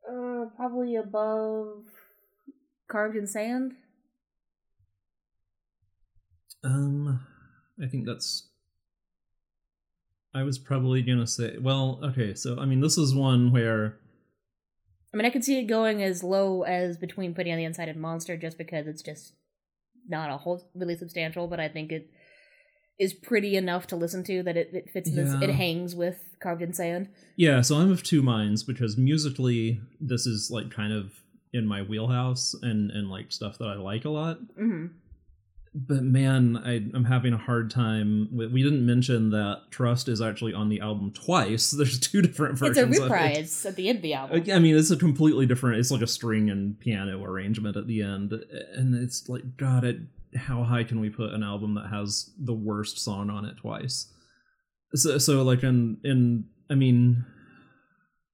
[0.10, 1.86] uh probably above
[2.88, 3.74] carved in sand.
[6.64, 7.20] Um,
[7.82, 8.50] I think that's.
[10.34, 13.98] I was probably gonna say, well, okay, so I mean, this is one where,
[15.14, 17.90] I mean, I could see it going as low as between Pretty on the Inside
[17.90, 19.34] and Monster, just because it's just
[20.08, 21.48] not a whole really substantial.
[21.48, 22.10] But I think it
[23.00, 26.62] is pretty enough to listen to that it, it fits this it hangs with carved
[26.62, 27.10] in sand.
[27.36, 31.12] Yeah, so I'm of two minds because musically, this is like kind of
[31.54, 34.38] in my wheelhouse and and like stuff that I like a lot.
[34.58, 34.88] hmm
[35.76, 38.30] But man, I, I'm having a hard time.
[38.32, 41.72] We we didn't mention that Trust is actually on the album twice.
[41.78, 42.78] There's two different versions.
[42.78, 43.12] It's a of it.
[43.12, 44.44] reprise at the end of the album.
[44.52, 45.80] I mean, it's a completely different.
[45.80, 48.34] It's like a string and piano arrangement at the end,
[48.76, 49.98] and it's like, God, it,
[50.36, 54.14] how high can we put an album that has the worst song on it twice?
[54.94, 57.26] So, so like in in, I mean,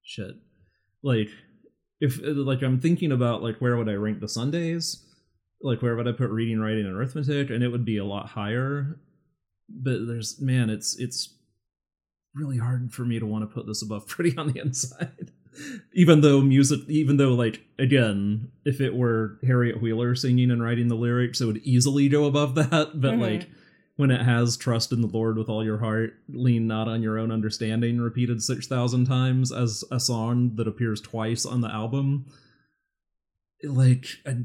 [0.04, 0.36] shit,
[1.04, 1.30] like
[2.02, 5.06] if like I'm thinking about like where would I rank the Sundays?
[5.62, 7.50] Like where would I put reading, writing, and arithmetic?
[7.50, 9.00] And it would be a lot higher.
[9.70, 11.36] But there's man, it's it's
[12.34, 15.32] really hard for me to want to put this above pretty on the inside
[15.94, 20.88] even though music even though like again if it were harriet wheeler singing and writing
[20.88, 23.20] the lyrics it would easily go above that but Mhm.
[23.20, 23.50] like
[23.96, 27.18] when it has trust in the lord with all your heart lean not on your
[27.18, 32.28] own understanding repeated 6000 times as a song that appears twice on the album
[33.64, 34.36] like i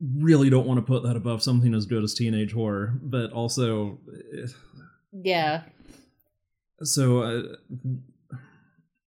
[0.00, 3.98] really don't want to put that above something as good as Teenage Whore but also
[4.32, 4.46] eh,
[5.12, 5.62] yeah.
[6.82, 7.42] so, uh,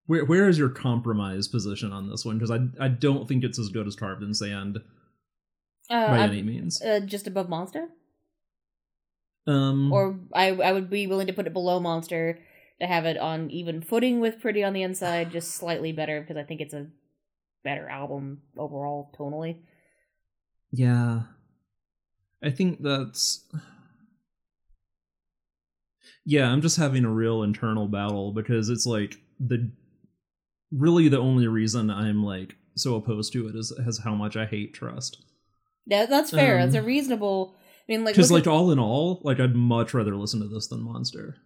[0.05, 2.37] where where is your compromise position on this one?
[2.37, 4.77] Because I I don't think it's as good as Carved in Sand
[5.89, 6.81] Uh, by I'm- any means.
[6.81, 7.89] uh, just above Monster?
[9.47, 12.39] Um, Or I I would be willing to put it below Monster
[12.81, 16.37] to have it on even footing with Pretty on the Inside, just slightly better because
[16.37, 16.87] I think it's a
[17.63, 19.57] better album overall tonally.
[20.71, 21.21] Yeah,
[22.43, 23.45] I think that's.
[26.25, 29.71] Yeah, I'm just having a real internal battle because it's like the
[30.71, 34.45] really the only reason I'm like so opposed to it is is how much I
[34.45, 35.23] hate trust.
[35.87, 36.55] That that's fair.
[36.55, 37.55] Um, that's a reasonable.
[37.87, 40.47] I mean, like Because like at- all in all, like I'd much rather listen to
[40.49, 41.37] this than Monster.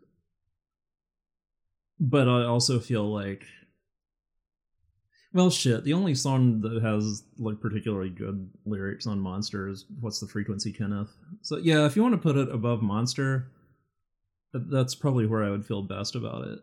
[1.99, 3.43] But I also feel like
[5.33, 10.19] well shit, the only song that has like particularly good lyrics on Monster is What's
[10.19, 11.09] the Frequency, Kenneth?
[11.41, 13.51] So yeah, if you want to put it above Monster,
[14.53, 16.59] that's probably where I would feel best about it.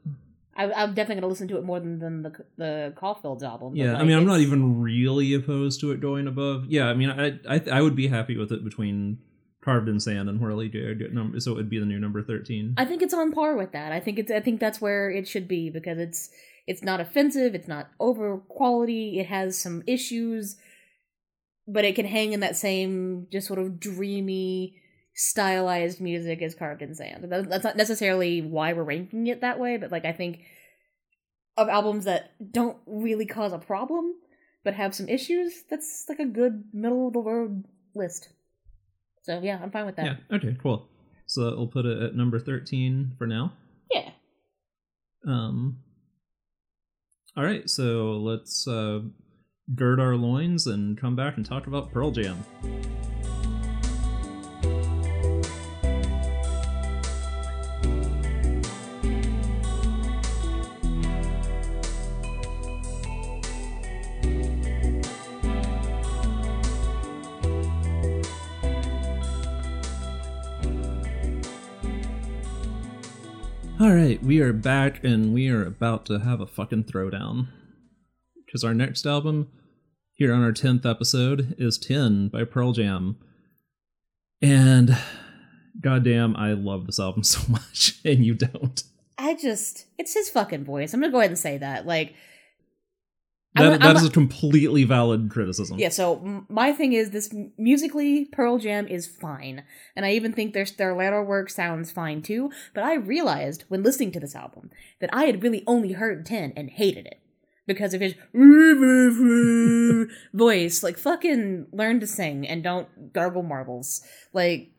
[0.59, 3.77] I, I'm definitely gonna listen to it more than, than the the Caulfield's album.
[3.77, 6.67] Yeah, I like, mean, I'm not even really opposed to it going above.
[6.69, 9.19] Yeah, I mean, I I, I would be happy with it between
[9.63, 11.13] Carved in Sand and Whirligig.
[11.13, 12.75] Number, so it would be the new number thirteen.
[12.77, 13.93] I think it's on par with that.
[13.93, 14.33] I think it's.
[14.33, 16.31] I think that's where it should be because it's.
[16.69, 17.55] It's not offensive.
[17.55, 19.19] It's not over quality.
[19.19, 20.57] It has some issues,
[21.67, 24.77] but it can hang in that same just sort of dreamy,
[25.15, 27.25] stylized music as carved in sand.
[27.31, 30.41] That's not necessarily why we're ranking it that way, but like I think
[31.57, 34.15] of albums that don't really cause a problem
[34.63, 35.63] but have some issues.
[35.71, 38.29] That's like a good middle of the road list.
[39.23, 40.05] So yeah, I'm fine with that.
[40.05, 40.37] Yeah.
[40.37, 40.55] Okay.
[40.63, 40.87] Cool.
[41.25, 43.55] So we'll put it at number thirteen for now.
[43.91, 44.11] yeah.
[45.27, 45.79] Um.
[47.37, 47.69] All right.
[47.69, 49.01] So let's uh,
[49.75, 52.45] gird our loins and come back and talk about Pearl Jam.
[73.88, 77.48] All right, we are back and we are about to have a fucking throwdown.
[78.44, 79.48] Because our next album,
[80.12, 83.16] here on our 10th episode, is 10 by Pearl Jam.
[84.42, 84.94] And
[85.81, 88.83] goddamn, I love this album so much, and you don't.
[89.16, 90.92] I just, it's his fucking voice.
[90.92, 91.87] I'm gonna go ahead and say that.
[91.87, 92.12] Like,
[93.61, 95.79] That, not- that I'm is a completely valid criticism.
[95.79, 95.88] yeah.
[95.88, 99.64] So my thing is this: musically, Pearl Jam is fine,
[99.97, 102.51] and I even think their their later work sounds fine too.
[102.75, 106.53] But I realized when listening to this album that I had really only heard ten
[106.57, 107.21] and hated it
[107.66, 108.14] because of his
[110.35, 110.83] voice.
[110.83, 114.03] Like, fucking learn to sing and don't gargle marbles.
[114.33, 114.71] Like,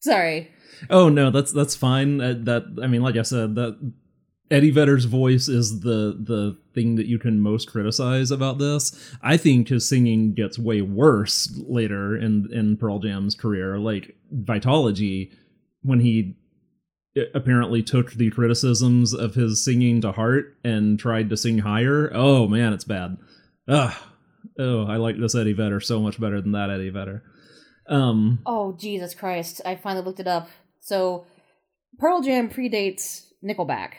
[0.00, 0.50] sorry.
[0.90, 2.20] Oh no, that's that's fine.
[2.20, 3.92] Uh, that I mean, like I said, that
[4.50, 9.14] Eddie Vedder's voice is the the thing that you can most criticize about this.
[9.22, 13.78] I think his singing gets way worse later in in Pearl Jam's career.
[13.78, 15.32] Like Vitology,
[15.82, 16.36] when he
[17.16, 22.10] uh, apparently took the criticisms of his singing to heart and tried to sing higher.
[22.14, 23.16] Oh man, it's bad.
[23.68, 23.94] Ugh.
[24.58, 27.22] Oh, I like this Eddie Vedder so much better than that Eddie Vedder.
[27.88, 29.60] Um, Oh Jesus Christ!
[29.64, 30.48] I finally looked it up.
[30.80, 31.26] So,
[31.98, 33.90] Pearl Jam predates Nickelback,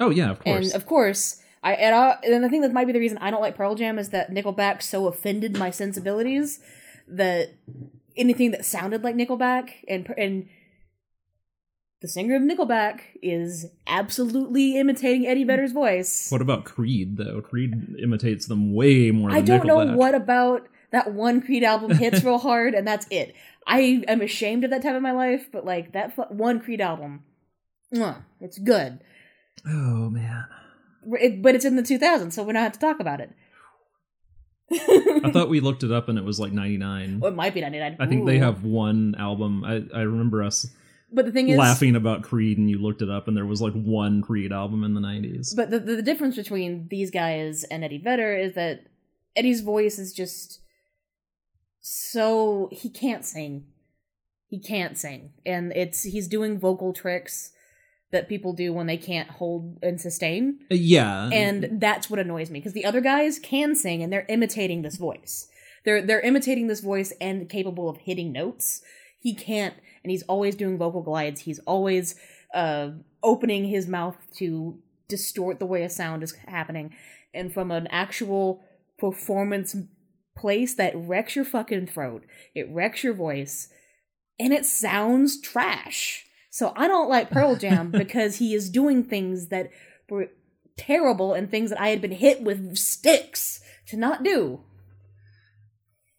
[0.00, 0.66] oh yeah, of course.
[0.66, 3.30] and of course, I and, I and I think that might be the reason I
[3.30, 6.60] don't like Pearl Jam is that Nickelback so offended my sensibilities
[7.08, 7.54] that
[8.16, 10.48] anything that sounded like Nickelback and and
[12.00, 16.30] the singer of Nickelback is absolutely imitating Eddie Vedder's voice.
[16.30, 17.40] What about Creed though?
[17.40, 19.30] Creed imitates them way more.
[19.30, 19.86] Than I don't Nickelback.
[19.86, 23.34] know what about that one Creed album hits real hard, and that's it.
[23.66, 27.22] I am ashamed of that time in my life, but like that one Creed album,
[28.40, 28.98] it's good.
[29.66, 30.44] Oh man,
[31.20, 33.30] It, but it's in the 2000s, so we don't have to talk about it.
[35.24, 37.20] I thought we looked it up and it was like ninety nine.
[37.20, 37.96] Well, it might be 99.
[38.00, 39.64] I think they have one album.
[39.64, 40.66] I, I remember us
[41.12, 43.60] But the thing is, laughing about Creed, and you looked it up, and there was
[43.60, 45.52] like one Creed album in the nineties.
[45.54, 48.86] But the, the the difference between these guys and Eddie Vedder is that
[49.36, 50.60] Eddie's voice is just
[51.80, 53.66] so he can't sing.
[54.48, 57.52] He can't sing, and it's he's doing vocal tricks
[58.12, 62.60] that people do when they can't hold and sustain, Yeah, and that's what annoys me
[62.60, 65.48] because the other guys can sing and they're imitating this voice.
[65.84, 68.82] They're they're imitating this voice and capable of hitting notes.
[69.18, 71.40] He can't, and he's always doing vocal glides.
[71.40, 72.14] He's always
[72.54, 72.90] uh,
[73.22, 76.94] opening his mouth to distort the way a sound is happening,
[77.32, 78.62] and from an actual
[78.98, 79.74] performance
[80.36, 82.24] place that wrecks your fucking throat.
[82.54, 83.68] It wrecks your voice,
[84.38, 86.26] and it sounds trash.
[86.52, 89.70] So I don't like Pearl Jam because he is doing things that
[90.10, 90.28] were
[90.76, 94.60] terrible and things that I had been hit with sticks to not do.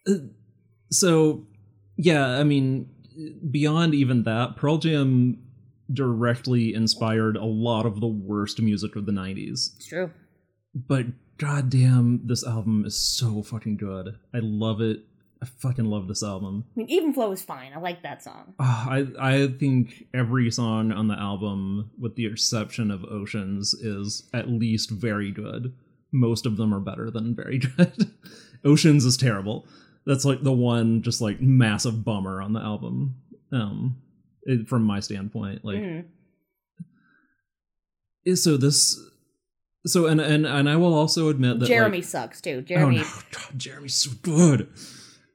[0.07, 0.13] Uh,
[0.91, 1.45] so
[1.97, 2.89] yeah, I mean,
[3.49, 5.37] beyond even that, Pearl Jam
[5.91, 9.75] directly inspired a lot of the worst music of the '90s.
[9.75, 10.09] It's true.
[10.73, 11.05] But
[11.37, 14.17] goddamn, this album is so fucking good.
[14.33, 15.03] I love it.
[15.43, 16.63] I fucking love this album.
[16.73, 17.73] I mean, Even Flow is fine.
[17.73, 18.53] I like that song.
[18.59, 24.29] Ah, I I think every song on the album, with the exception of Oceans, is
[24.33, 25.73] at least very good.
[26.13, 28.13] Most of them are better than very good.
[28.63, 29.67] Oceans is terrible.
[30.05, 33.15] That's like the one just like massive bummer on the album.
[33.51, 33.97] Um,
[34.43, 36.05] it, from my standpoint, like
[38.25, 38.97] is- so this.
[39.85, 42.61] So and and and I will also admit that Jeremy like, sucks too.
[42.61, 42.99] Jeremy.
[42.99, 44.69] Oh no, God, Jeremy's so good.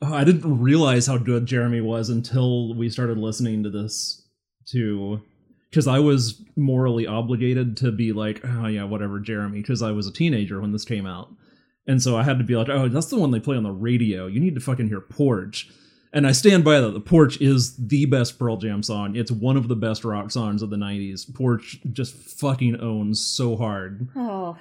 [0.00, 4.26] Oh, I didn't realize how good Jeremy was until we started listening to this
[4.66, 5.22] too.
[5.70, 10.06] Because I was morally obligated to be like, oh yeah, whatever, Jeremy, because I was
[10.06, 11.28] a teenager when this came out.
[11.86, 13.70] And so I had to be like, oh, that's the one they play on the
[13.70, 14.26] radio.
[14.26, 15.68] You need to fucking hear Porch.
[16.12, 16.92] And I stand by that.
[16.92, 19.14] The Porch is the best Pearl Jam song.
[19.14, 21.34] It's one of the best rock songs of the 90s.
[21.34, 24.08] Porch just fucking owns so hard.
[24.16, 24.56] Oh,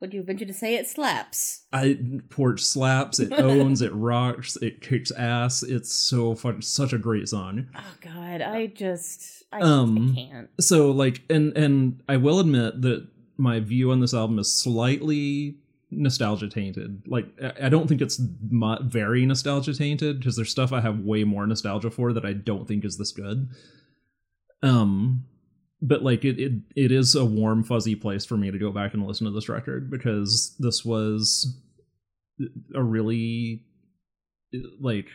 [0.00, 1.64] would you venture to say it slaps?
[1.72, 1.98] I
[2.30, 5.62] Porch slaps, it owns, it rocks, it kicks ass.
[5.62, 7.66] It's so fun, such a great song.
[7.76, 10.50] Oh God, I just I, Um, I can't.
[10.60, 13.06] So like, and and I will admit that
[13.36, 15.56] my view on this album is slightly
[15.90, 17.02] nostalgia tainted.
[17.06, 17.26] Like,
[17.62, 18.20] I- don't think it's
[18.82, 22.68] very nostalgia tainted because there's stuff I have way more nostalgia for that I don't
[22.68, 23.48] think is this good.
[24.62, 25.24] Um,
[25.80, 28.94] but like it, it it is a warm fuzzy place for me to go back
[28.94, 31.56] and listen to this record because this was
[32.74, 33.62] a really
[34.80, 35.06] like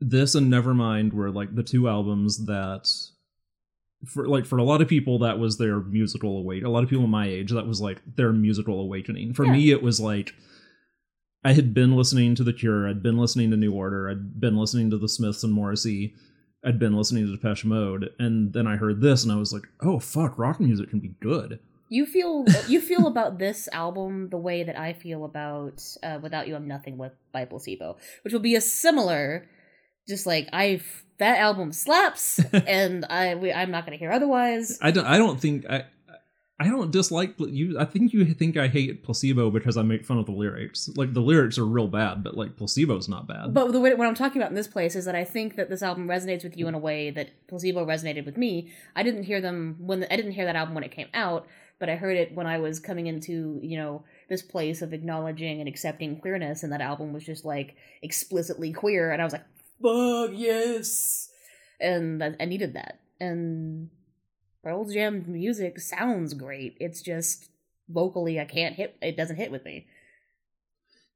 [0.00, 2.88] this and Nevermind were like the two albums that
[4.06, 6.90] for like for a lot of people that was their musical awake a lot of
[6.90, 9.52] people my age that was like their musical awakening for Yeah.
[9.52, 10.34] me it was like
[11.44, 14.56] i had been listening to the cure i'd been listening to new order i'd been
[14.56, 16.14] listening to the smiths and morrissey
[16.64, 19.62] i'd been listening to depeche mode and then i heard this and i was like
[19.82, 21.58] oh fuck rock music can be good
[21.90, 26.46] You feel you feel about this album the way that I feel about uh, "Without
[26.46, 29.48] You I'm Nothing" with by Placebo, which will be a similar,
[30.06, 30.82] just like I
[31.16, 34.76] that album slaps, and I we, I'm not going to hear otherwise.
[34.82, 35.84] i don't i don't think i
[36.60, 37.78] I don't dislike you.
[37.78, 40.90] I think you think I hate placebo because I make fun of the lyrics.
[40.96, 43.54] Like the lyrics are real bad, but like placebo's not bad.
[43.54, 45.70] But the way what I'm talking about in this place is that I think that
[45.70, 48.72] this album resonates with you in a way that Placebo resonated with me.
[48.96, 51.46] I didn't hear them when I didn't hear that album when it came out,
[51.78, 55.60] but I heard it when I was coming into you know this place of acknowledging
[55.60, 59.46] and accepting queerness, and that album was just like explicitly queer, and I was like,
[59.80, 61.30] "Fuck yes!"
[61.80, 62.98] And that, I needed that.
[63.20, 63.90] And
[64.62, 66.76] Pearl Jam music sounds great.
[66.80, 67.48] It's just
[67.88, 68.96] vocally, I can't hit.
[69.00, 69.86] It doesn't hit with me.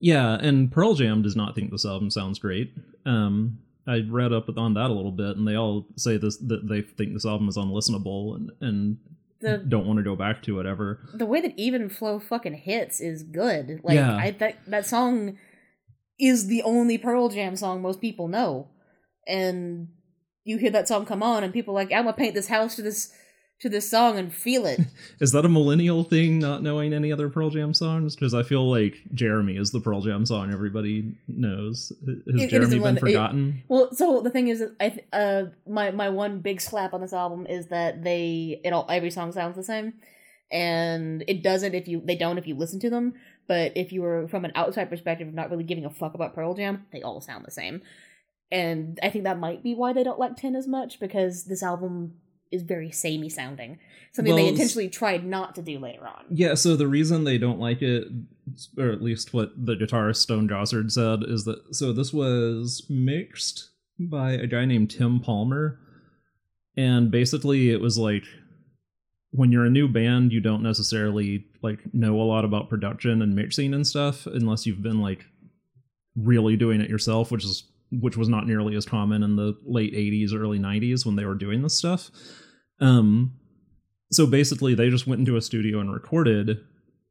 [0.00, 2.72] Yeah, and Pearl Jam does not think this album sounds great.
[3.07, 6.68] Um, I read up on that a little bit, and they all say this that
[6.68, 8.97] they think this album is unlistenable and and
[9.40, 11.01] The don't want to go back to it ever.
[11.14, 13.80] the way that even flow fucking hits is good.
[13.82, 14.16] Like Yeah.
[14.16, 15.36] I that that song
[16.18, 18.68] is the only Pearl Jam song most people know.
[19.26, 19.88] And
[20.45, 22.76] you hear that song come on and people are like, I'm gonna paint this house
[22.76, 23.12] to this
[23.62, 24.80] to the song and feel it.
[25.20, 28.14] Is that a millennial thing, not knowing any other Pearl Jam songs?
[28.14, 31.92] Because I feel like Jeremy is the Pearl Jam song everybody knows.
[32.06, 33.62] Has It- it Jeremy a been millenn- it- forgotten?
[33.68, 37.12] Well, so the thing is, I th- uh my my one big slap on this
[37.12, 39.94] album is that they it all every song sounds the same,
[40.50, 43.14] and it doesn't if you they don't if you listen to them.
[43.48, 46.54] But if you were from an outside perspective, not really giving a fuck about Pearl
[46.54, 47.82] Jam, they all sound the same.
[48.50, 51.62] And I think that might be why they don't like Ten as much because this
[51.62, 52.14] album
[52.53, 53.78] is very samey sounding,
[54.12, 56.24] something they Well, s- intentionally tried not to do later on.
[56.30, 58.07] Yeah, so the reason they don't like it,
[58.78, 63.70] or at least what the guitarist Stone Gossard said, is that so this was mixed
[63.98, 65.78] by a guy named Tim Palmer,
[66.76, 68.24] and basically it was like
[69.30, 73.34] when you're a new band, you don't necessarily like know a lot about production and
[73.34, 75.24] mixing and stuff unless you've been like
[76.16, 77.64] really doing it yourself, which is
[78.01, 81.34] which was not nearly as common in the late 80s early 90s when they were
[81.34, 82.11] doing this stuff.
[82.80, 83.34] Um
[84.11, 86.59] so basically they just went into a studio and recorded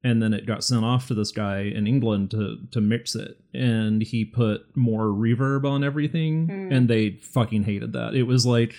[0.04, 3.38] and then it got sent off to this guy in England to to mix it
[3.54, 6.72] and he put more reverb on everything Hmm.
[6.74, 8.16] and they fucking hated that.
[8.16, 8.74] It was like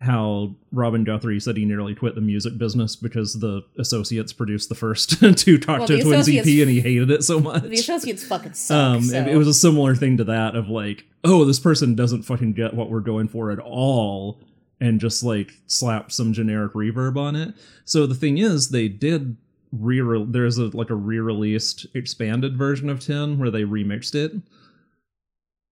[0.00, 4.74] how Robin Guthrie said he nearly quit the music business because the associates produced the
[4.74, 7.64] first two Talk Well, to Twins EP and he hated it so much.
[7.64, 8.76] The associates fucking suck.
[8.76, 9.16] Um, so.
[9.16, 12.54] it, it was a similar thing to that of like, oh, this person doesn't fucking
[12.54, 14.40] get what we're going for at all,
[14.80, 17.54] and just like slap some generic reverb on it.
[17.84, 19.36] So the thing is, they did
[19.70, 24.32] re there's a like a re-released expanded version of Ten where they remixed it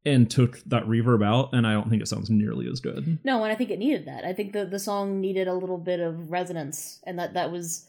[0.05, 3.19] and took that reverb out, and I don't think it sounds nearly as good.
[3.25, 4.25] No, and I think it needed that.
[4.25, 7.87] I think the the song needed a little bit of resonance, and that that was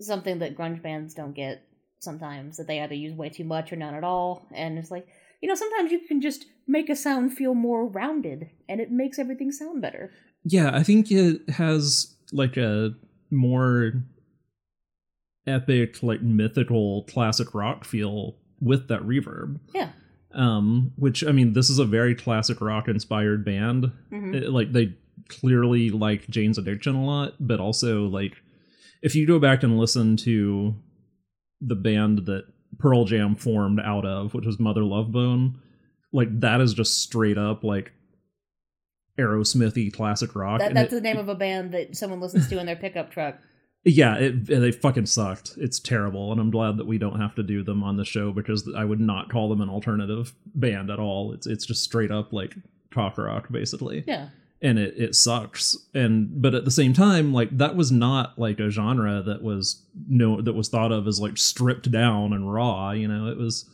[0.00, 1.62] something that grunge bands don't get
[2.00, 2.56] sometimes.
[2.56, 5.06] That they either use way too much or none at all, and it's like
[5.40, 9.18] you know sometimes you can just make a sound feel more rounded, and it makes
[9.18, 10.10] everything sound better.
[10.44, 12.94] Yeah, I think it has like a
[13.30, 13.92] more
[15.46, 19.58] epic, like mythical classic rock feel with that reverb.
[19.74, 19.90] Yeah.
[20.32, 23.90] Um, which I mean, this is a very classic rock inspired band.
[24.10, 24.94] hmm It- like they
[25.28, 28.34] clearly like Jane's Addiction a lot, but also like
[29.02, 30.74] if you go back and listen to
[31.60, 32.44] the band that
[32.78, 35.58] Pearl Jam formed out of, which was Mother Love Bone,
[36.12, 37.92] like that is just straight up like
[39.18, 40.60] Aerosmithy classic rock.
[40.60, 43.10] That, that's it- the name of a band that someone listens to in their pickup
[43.10, 43.36] truck.
[43.84, 45.54] Yeah, it, they fucking sucked.
[45.56, 48.32] It's terrible, and I'm glad that we don't have to do them on the show
[48.32, 51.32] because I would not call them an alternative band at all.
[51.32, 52.54] It's it's just straight up like
[52.92, 54.28] talk rock, basically, Yeah,
[54.60, 55.76] and it it sucks.
[55.94, 59.82] And but at the same time, like that was not like a genre that was
[60.08, 62.90] no that was thought of as like stripped down and raw.
[62.90, 63.68] You know, it was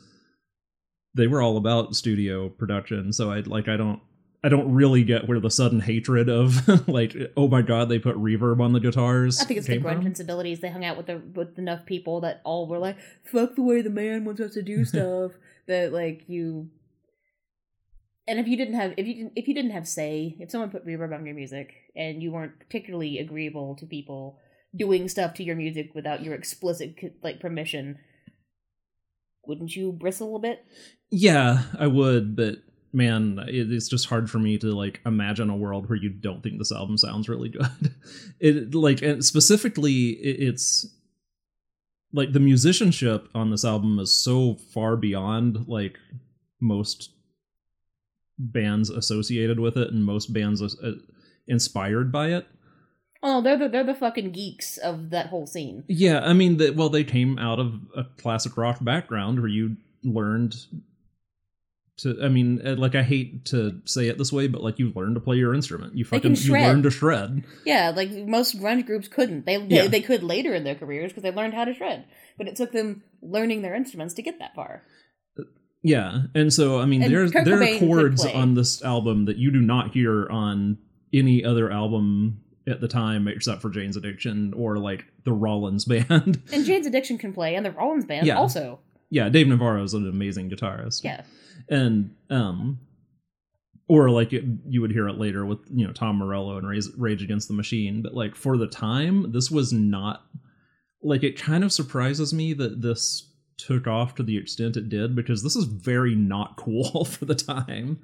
[1.14, 3.12] they were all about studio production.
[3.12, 4.00] So I like I don't.
[4.44, 8.16] I don't really get where the sudden hatred of like oh my god they put
[8.16, 9.40] reverb on the guitars.
[9.40, 10.60] I think it's the grunge sensibilities.
[10.60, 13.82] They hung out with the with enough people that all were like, "Fuck the way
[13.82, 15.32] the man wants us to do stuff."
[15.66, 16.70] that like you,
[18.26, 20.70] and if you didn't have if you didn't if you didn't have say, if someone
[20.70, 24.38] put reverb on your music and you weren't particularly agreeable to people
[24.74, 27.98] doing stuff to your music without your explicit like permission,
[29.46, 30.64] wouldn't you bristle a bit?
[31.10, 32.56] Yeah, I would, but
[32.96, 36.42] man, it, it's just hard for me to like imagine a world where you don't
[36.42, 37.66] think this album sounds really good.
[38.38, 40.86] It like and specifically, it, it's
[42.12, 45.98] like the musicianship on this album is so far beyond like
[46.60, 47.10] most
[48.38, 50.92] bands associated with it and most bands uh,
[51.48, 52.46] inspired by it.
[53.22, 55.84] Oh, they're the they're the fucking geeks of that whole scene.
[55.88, 59.76] Yeah, I mean, that well, they came out of a classic rock background where you
[60.04, 60.56] learned
[61.98, 62.16] to.
[62.22, 65.14] I mean, uh, like I hate to say it this way, but like you learn
[65.14, 65.96] to play your instrument.
[65.96, 67.44] You fucking you learn to shred.
[67.64, 69.46] Yeah, like most grunge groups couldn't.
[69.46, 69.86] They they, Yeah.
[69.88, 72.04] they could later in their careers because they learned how to shred,
[72.38, 74.82] but it took them learning their instruments to get that far.
[75.82, 79.36] Yeah, and so I mean, And there's there Cobain are chords on this album that
[79.36, 80.78] you do not hear on
[81.12, 86.42] any other album at the time except for Jane's Addiction or like the Rollins band.
[86.52, 88.36] And Jane's Addiction can play, and the Rollins band Yeah.
[88.38, 88.80] also.
[89.10, 91.04] yeah, Dave Navarro is an amazing guitarist.
[91.04, 91.22] Yeah,
[91.68, 92.78] and um
[93.88, 96.86] or like it, you would hear it later with you know Tom Morello and Rage,
[96.96, 100.24] Rage Against the Machine, but like for the time, this was not
[101.02, 105.16] like it kind of surprises me that this took off to the extent it did
[105.16, 107.98] because this is very not cool for the time.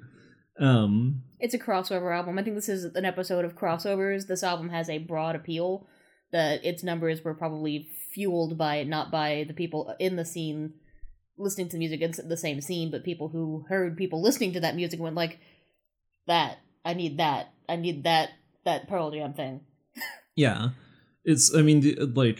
[0.59, 2.39] Um it's a crossover album.
[2.39, 4.27] I think this is an episode of crossovers.
[4.27, 5.87] This album has a broad appeal
[6.31, 10.73] that its numbers were probably fueled by not by the people in the scene
[11.37, 14.75] listening to music in the same scene, but people who heard people listening to that
[14.75, 15.39] music went like,
[16.27, 17.51] "That I need that.
[17.67, 18.29] I need that
[18.65, 19.61] that Pearl Jam thing."
[20.35, 20.69] Yeah,
[21.23, 21.53] it's.
[21.55, 22.39] I mean, the, like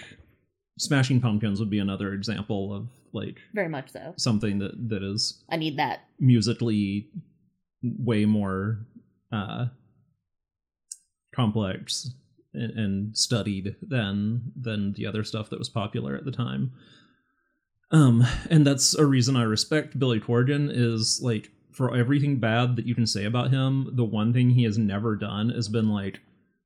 [0.80, 4.14] Smashing Pumpkins would be another example of like Very much so.
[4.18, 6.00] something that that is I need that.
[6.20, 7.10] musically
[7.84, 8.80] way more
[9.32, 9.68] uh
[11.36, 12.10] complex
[12.54, 16.72] and, and studied than than the other stuff that was popular at the time
[17.94, 22.86] um and that's a reason i respect billy corgan is like for everything bad that
[22.86, 26.20] you can say about him the one thing he has never done has been like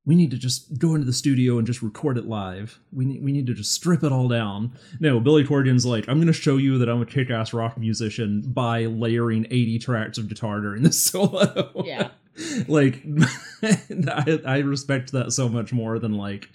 [0.08, 2.80] we need to just go into the studio and just record it live.
[2.94, 4.72] We need, we need to just strip it all down.
[5.02, 8.42] No, Billy Corgan's like, I'm going to show you that I'm a kick-ass rock musician
[8.42, 11.84] by layering 80 tracks of guitar during the solo.
[11.84, 12.12] Yeah.
[12.70, 13.04] like,
[13.62, 16.50] I, I respect that so much more than like,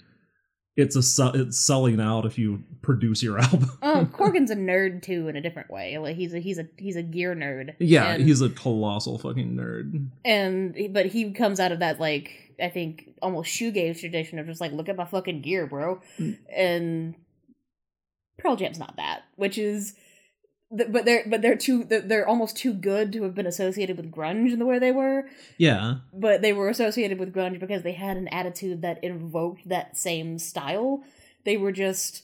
[0.75, 3.71] it's a su- it's selling out if you produce your album.
[3.81, 5.97] Oh, Corgan's a nerd too in a different way.
[5.97, 7.75] Like he's a he's a he's a gear nerd.
[7.79, 10.07] yeah, and, he's a colossal fucking nerd.
[10.25, 14.61] and but he comes out of that like I think almost shoegaze tradition of just
[14.61, 16.01] like look at my fucking gear, bro.
[16.19, 16.37] Mm.
[16.55, 17.15] And
[18.39, 19.93] Pearl Jam's not that, which is
[20.91, 24.51] but they're but they're too they're, almost too good to have been associated with grunge
[24.51, 25.25] in the way they were
[25.57, 29.97] Yeah, but they were associated with grunge because they had an attitude that invoked that
[29.97, 31.03] same style.
[31.45, 32.23] They were just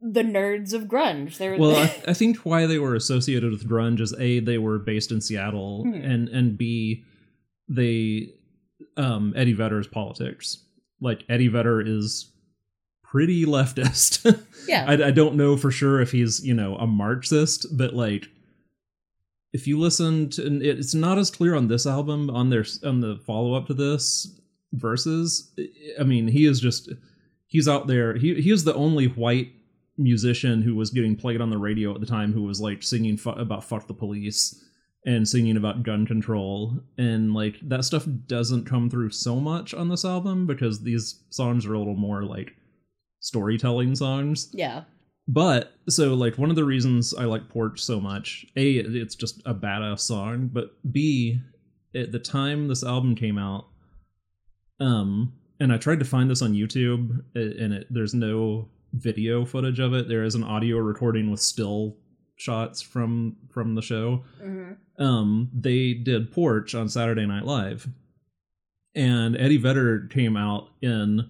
[0.00, 1.38] the nerds of grunge.
[1.38, 4.78] They're well I, I think why they were associated with grunge is a they were
[4.78, 5.94] based in seattle Hmm.
[5.94, 7.04] and and b
[7.68, 8.32] they
[8.96, 10.64] um eddie vedder's politics
[11.00, 12.30] like eddie vedder is
[13.10, 14.24] pretty leftist.
[14.68, 18.28] Yeah, I, I don't know for sure if he's you know a marxist but like
[19.52, 22.64] if you listen to and it- it's not as clear on this album on their
[22.84, 24.36] on the follow-up to this
[24.72, 25.50] Versus.
[25.98, 26.92] I mean he is just
[27.48, 28.14] he's out there.
[28.16, 29.50] He he is the only white
[29.98, 33.16] musician who was getting played on the radio at the time who was like singing
[33.16, 34.62] fu- about fuck the police
[35.04, 36.78] and singing about gun control.
[36.98, 41.66] And like that stuff doesn't come through so much on this album because these songs
[41.66, 42.52] are a little more like
[43.20, 44.84] storytelling songs yeah,
[45.28, 49.40] but so like one of the reasons I like Porch so much, a it's just
[49.46, 51.40] a badass song, but b
[51.94, 53.66] at the time this album came out,
[54.80, 59.78] um, and I tried to find this on YouTube, and it there's no video footage
[59.78, 60.08] of it.
[60.08, 61.96] There is an audio recording with still
[62.36, 64.24] shots from from the show.
[64.42, 67.86] hmm Um, they did Porch on Saturday Night Live,
[68.94, 71.28] and Eddie Vedder came out in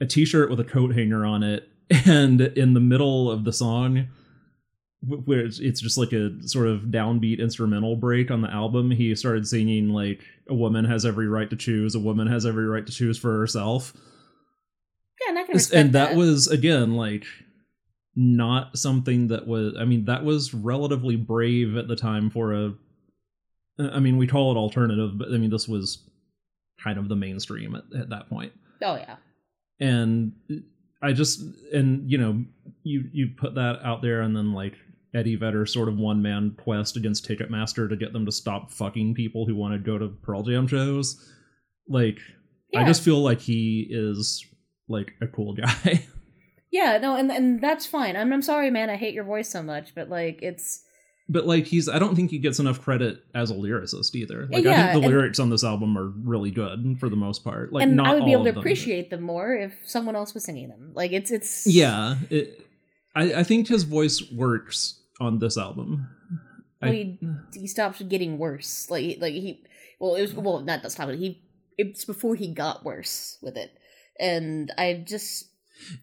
[0.00, 1.68] a t-shirt with a coat hanger on it
[2.06, 4.08] and in the middle of the song
[5.02, 9.48] where it's, just like a sort of downbeat instrumental break on the album he started
[9.48, 12.92] singing like a woman has every right to choose a woman has every right to
[12.92, 13.94] choose for herself.
[15.22, 17.24] Yeah, and I can and that, was again like
[18.14, 22.74] not something that was i mean that was relatively brave at the time for a
[23.78, 26.10] i mean we call it alternative but i mean this was
[26.82, 28.52] kind of the mainstream at, at that point.
[28.82, 29.16] Oh yeah,
[29.80, 30.32] and
[31.02, 31.40] i just
[31.72, 32.44] and you know
[32.82, 34.74] you you put that out there and then like
[35.14, 39.14] eddie vedder sort of one man quest against ticketmaster to get them to stop fucking
[39.14, 41.32] people who want to go to pearl jam shows
[41.88, 42.18] like
[42.76, 44.46] i just feel like he is
[44.88, 45.54] like a cool
[45.84, 46.04] guy
[46.70, 46.98] yeah.
[46.98, 48.16] No, and and that's fine.
[48.16, 48.90] I'm I'm sorry, man.
[48.90, 50.82] I hate your voice so much, but like it's
[51.30, 54.66] but like he's i don't think he gets enough credit as a lyricist either like
[54.66, 57.84] i think the lyrics on this album are really good for the most part like
[57.84, 60.34] and not I would be able to of them, appreciate them more if someone else
[60.34, 60.90] was singing them.
[60.94, 62.66] Like it's it's yeah it,
[63.14, 66.08] I, I think his voice works on this album
[66.82, 67.18] Well, I- he,
[67.54, 68.90] he stopped getting worse.
[68.90, 69.62] Like like he
[70.00, 71.18] well it was well not that stop it.
[71.18, 71.42] He
[71.78, 73.70] it's before he got worse with it,
[74.18, 75.46] and I just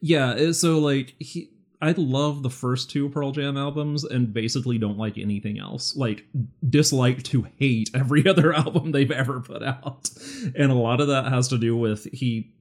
[0.01, 1.49] yeah so like he
[1.81, 5.95] i love the first two pearl jam albums and basically don't like anything else.
[5.95, 6.25] Like
[6.67, 10.09] dislike to hate every other album they've ever put out.
[10.55, 12.53] And a lot of that has to do with he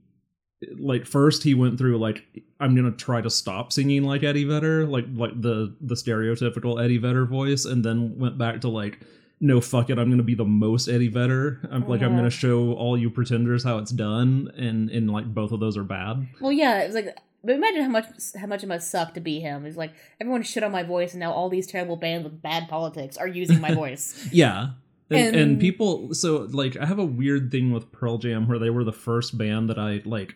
[0.79, 2.25] like first he went through like
[2.61, 6.97] i'm gonna try to stop singing like eddie vedder like like the the stereotypical eddie
[6.97, 8.99] vedder voice and then went back to like
[9.39, 11.61] no fuck it i'm gonna be the most eddie vedder.
[11.71, 12.31] I'm like i'm gonna uh-huh.
[12.31, 16.27] show all you pretenders how it's done and and like both of those are bad.
[16.41, 17.17] Well yeah it was like
[17.47, 18.07] but imagine how much
[18.39, 19.65] how much it must suck to be him.
[19.65, 22.69] He's like everyone shit on my voice, and now all these terrible bands with bad
[22.69, 24.29] politics are using my voice.
[24.33, 24.71] Yeah.
[25.09, 28.59] And, and, And- people so like I have a weird thing with Pearl Jam where
[28.59, 30.35] they were the first band that I like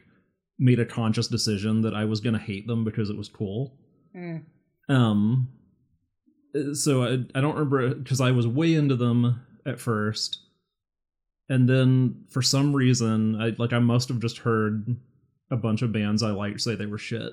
[0.59, 3.77] made a conscious decision that I was going to hate them because it was cool.
[4.17, 4.45] Mm.
[4.89, 5.49] Um
[6.75, 10.39] so I I don't remember cuz I was way into them at first.
[11.49, 14.97] And then for some reason I like I must have just heard
[15.51, 17.33] a bunch of bands I liked say they were shit.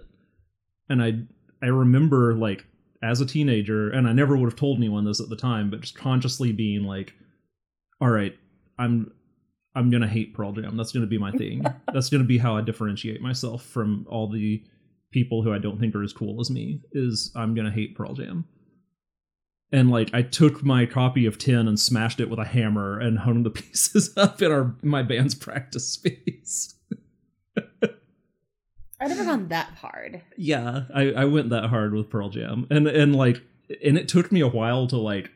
[0.89, 1.19] And I
[1.61, 2.65] I remember like
[3.01, 5.81] as a teenager, and I never would have told anyone this at the time, but
[5.81, 7.13] just consciously being like,
[8.01, 8.35] all right,
[8.79, 9.11] I'm
[9.75, 10.77] I'm gonna hate Pearl Jam.
[10.77, 11.63] That's gonna be my thing.
[11.93, 14.63] That's gonna be how I differentiate myself from all the
[15.11, 16.81] people who I don't think are as cool as me.
[16.91, 18.45] Is I'm gonna hate Pearl Jam.
[19.71, 23.19] And like I took my copy of Ten and smashed it with a hammer and
[23.19, 26.73] hung the pieces up in our my band's practice space.
[28.99, 30.21] I've never gone that hard.
[30.37, 33.41] yeah, I, I went that hard with Pearl Jam, and and like,
[33.83, 35.29] and it took me a while to like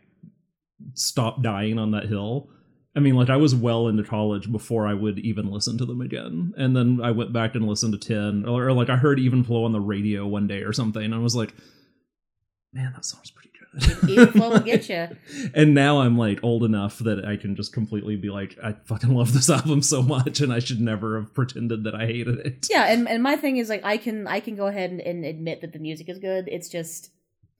[0.94, 2.50] stop dying on that hill.
[2.96, 6.02] I mean, like I was well into college before I would even listen to them
[6.02, 9.20] again, and then I went back and listened to Ten, or, or like I heard
[9.20, 11.54] Even Flow on the radio one day or something, and I was like,
[12.74, 15.08] man, that song's pretty Flow will get you.
[15.54, 19.14] and now I'm like old enough that I can just completely be like, I fucking
[19.14, 22.68] love this album so much, and I should never have pretended that I hated it.
[22.70, 25.24] Yeah, and, and my thing is like I can I can go ahead and, and
[25.26, 26.48] admit that the music is good.
[26.48, 27.12] It's just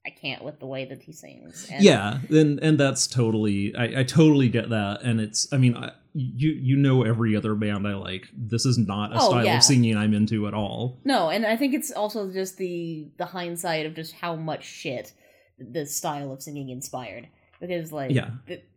[0.06, 1.68] I can't with the way that he sings.
[1.72, 5.78] And yeah and and that's totally I, I totally get that and it's i mean
[5.78, 9.46] I, you you know every other band i like this is not a Oh, style
[9.46, 9.58] yeah.
[9.58, 13.26] of singing i'm into at all No, and I think it's also just the the
[13.28, 15.14] hindsight of just how much shit
[15.62, 17.28] this style of singing inspired.
[17.60, 18.32] Because like Yeah.
[18.48, 18.68] it-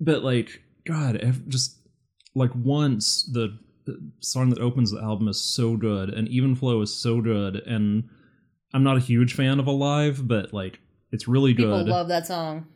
[0.00, 1.78] but like god ev- just
[2.34, 6.82] like once the, the song that opens the album is so good and even flow
[6.82, 8.04] is so good and
[8.74, 10.78] i'm not a huge fan of alive but like
[11.12, 11.62] it's really good.
[11.62, 12.66] people good love that song.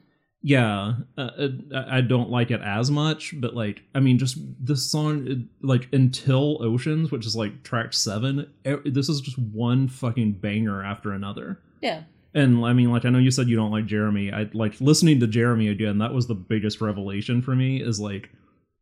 [0.43, 1.49] Yeah uh, uh,
[1.89, 6.63] i don't like it as much but like i mean just this song like until
[6.63, 8.51] oceans which is like track seven
[8.87, 11.61] this is just one fucking banger after another.
[11.83, 12.05] Yeah.
[12.33, 14.33] and i mean like i know you said you don't like jeremy.
[14.33, 18.31] I like listening to jeremy again that was the biggest revelation for me is like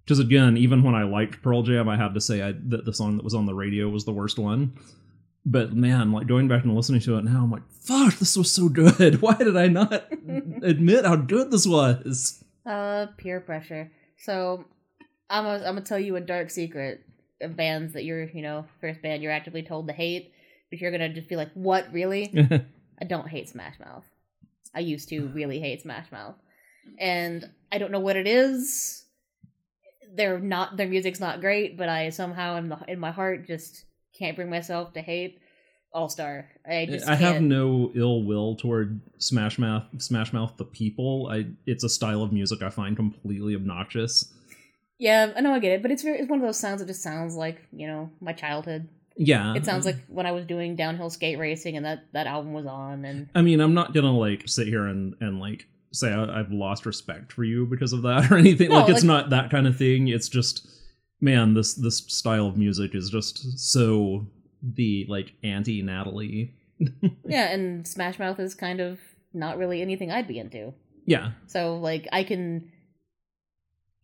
[0.04, 2.92] because again even when i liked pearl jam i had to say I, that the
[2.92, 4.74] song that was on the radio was the worst one.
[5.44, 8.50] But man like going back and listening to it now i'm like fuck this was
[8.50, 9.20] so good.
[9.22, 10.12] Why did i not
[10.62, 13.90] admit how good this was Uh peer pressure.
[14.18, 14.64] So
[15.30, 17.02] I'm gonna I'm gonna tell you a dark secret
[17.40, 20.32] of bands that you're, you know, first band you're actively told to hate,
[20.70, 22.32] but you're gonna just be like, What, really?
[23.00, 24.04] I don't hate Smash Mouth.
[24.74, 26.34] I used to really hate Smash Mouth.
[26.98, 29.04] And I don't know what it is.
[30.14, 33.84] They're not their music's not great, but I somehow in the in my heart just
[34.18, 35.40] can't bring myself to hate
[35.92, 36.48] All Star.
[36.68, 37.46] I just I have can't.
[37.46, 39.84] no ill will toward Smash Mouth.
[39.98, 41.28] Smash Mouth, the people.
[41.30, 44.32] I it's a style of music I find completely obnoxious.
[44.98, 46.86] Yeah, I know I get it, but it's very, it's one of those sounds that
[46.88, 48.88] just sounds like, you know, my childhood.
[49.16, 52.52] Yeah, It sounds like when I was doing downhill skate racing and that that album
[52.52, 56.12] was on and I mean, I'm not gonna like sit here and and like say
[56.12, 58.68] I, I've lost respect for you because of that or anything.
[58.68, 60.06] No, like it's not that kind of thing.
[60.08, 60.68] It's just,
[61.20, 64.26] man, this this style of music is just so
[64.62, 66.54] the like anti Natalie.
[67.24, 69.00] yeah, and Smash Mouth is kind of
[69.32, 70.74] not really anything I'd be into.
[71.06, 72.70] Yeah, So like I can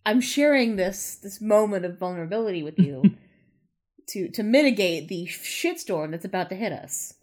[0.07, 3.17] I'm sharing this this moment of vulnerability with you
[4.09, 7.15] to to mitigate the shitstorm that's about to hit us.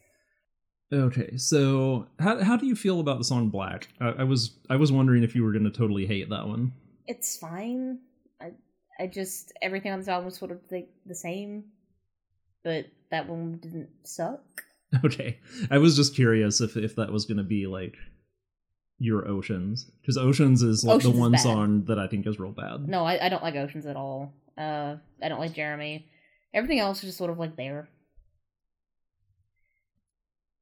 [0.93, 3.87] Okay, so how how do you feel about the song Black?
[3.99, 6.73] I, I was I was wondering if you were gonna totally hate that one.
[7.07, 7.99] It's fine.
[8.41, 8.51] I
[8.99, 11.65] I just everything on this album was sort of like the same,
[12.63, 14.41] but that one didn't suck.
[15.05, 15.39] Okay,
[15.69, 17.95] I was just curious if if that was gonna be like
[18.99, 22.51] your Oceans because Oceans is like Oceans the one song that I think is real
[22.51, 22.89] bad.
[22.89, 24.33] No, I, I don't like Oceans at all.
[24.57, 26.09] Uh, I don't like Jeremy.
[26.53, 27.87] Everything else is just sort of like there.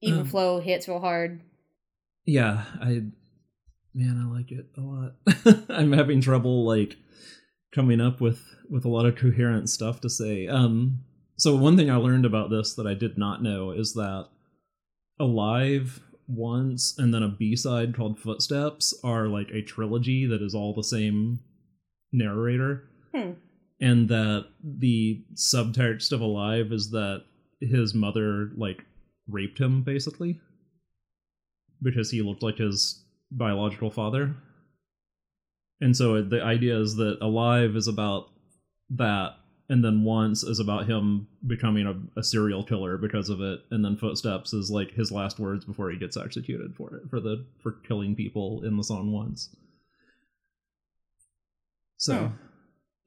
[0.01, 1.41] Even Um, flow hits real hard.
[2.25, 3.03] Yeah, I
[3.95, 5.15] man, I like it a lot.
[5.69, 6.97] I'm having trouble like
[7.73, 10.47] coming up with with a lot of coherent stuff to say.
[10.47, 10.99] Um
[11.39, 14.27] so one thing I learned about this that I did not know is that
[15.19, 20.73] Alive once and then a B-side called Footsteps are like a trilogy that is all
[20.73, 21.39] the same
[22.11, 22.89] narrator.
[23.13, 23.31] Hmm.
[23.81, 27.23] And that the subtext of Alive is that
[27.61, 28.83] his mother like
[29.27, 30.39] raped him basically
[31.81, 34.35] because he looked like his biological father.
[35.81, 38.27] And so the idea is that Alive is about
[38.91, 39.35] that,
[39.69, 43.85] and then Once is about him becoming a, a serial killer because of it, and
[43.85, 47.45] then Footsteps is like his last words before he gets executed for it for the
[47.61, 49.55] for killing people in the song Once.
[51.97, 52.35] So, Hmm.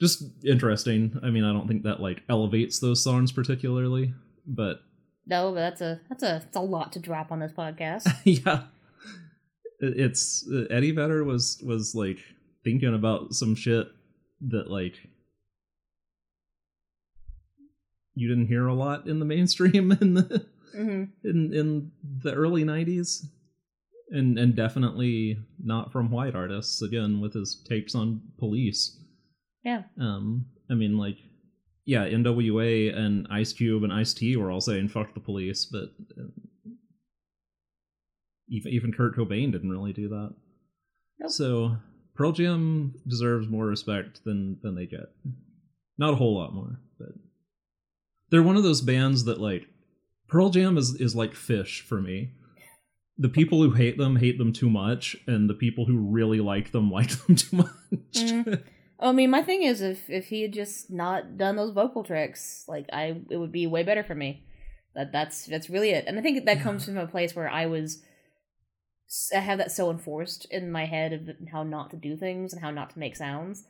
[0.01, 1.19] just interesting.
[1.23, 4.15] I mean, I don't think that like elevates those songs particularly,
[4.47, 4.81] but
[5.27, 8.07] No, but that's a that's a that's a lot to drop on this podcast.
[8.25, 8.65] yeah
[9.81, 12.19] It- it's uh, eddie vedder was was like
[12.65, 13.89] thinking about some shit
[14.49, 14.95] that like
[18.15, 21.91] you didn't hear a lot in the mainstream in the hmm in in
[22.23, 23.27] the early 90s
[24.11, 28.99] and and definitely not from white artists again with his tapes on police
[29.65, 29.83] Yeah.
[30.01, 31.19] Um, I mean, like,
[31.85, 35.91] yeah, NWA and Ice Cube and Ice T were all saying "fuck the police," but
[36.19, 36.29] uh,
[38.49, 40.35] even even Kurt Cobain didn't really do that.
[41.21, 41.31] Nope.
[41.31, 41.77] So
[42.15, 45.11] Pearl Jam deserves more respect than than they get.
[45.99, 47.09] Not a whole lot more, but
[48.33, 49.68] they're one of those bands that like
[50.26, 52.33] Pearl Jam is is like Phish for me.
[53.18, 56.72] The people who hate them hate them too much, and the people who really like
[56.72, 58.14] them like them too much.
[58.14, 58.62] Mm.
[58.99, 62.64] I mean, my thing is, if if he had just not done those vocal tricks,
[62.66, 64.45] like I, it would be way better for me.
[64.95, 67.66] That that's that's really it, and I think that comes from a place where I
[67.66, 68.03] was,
[69.35, 72.62] I have that so enforced in my head of how not to do things and
[72.62, 73.64] how not to make sounds.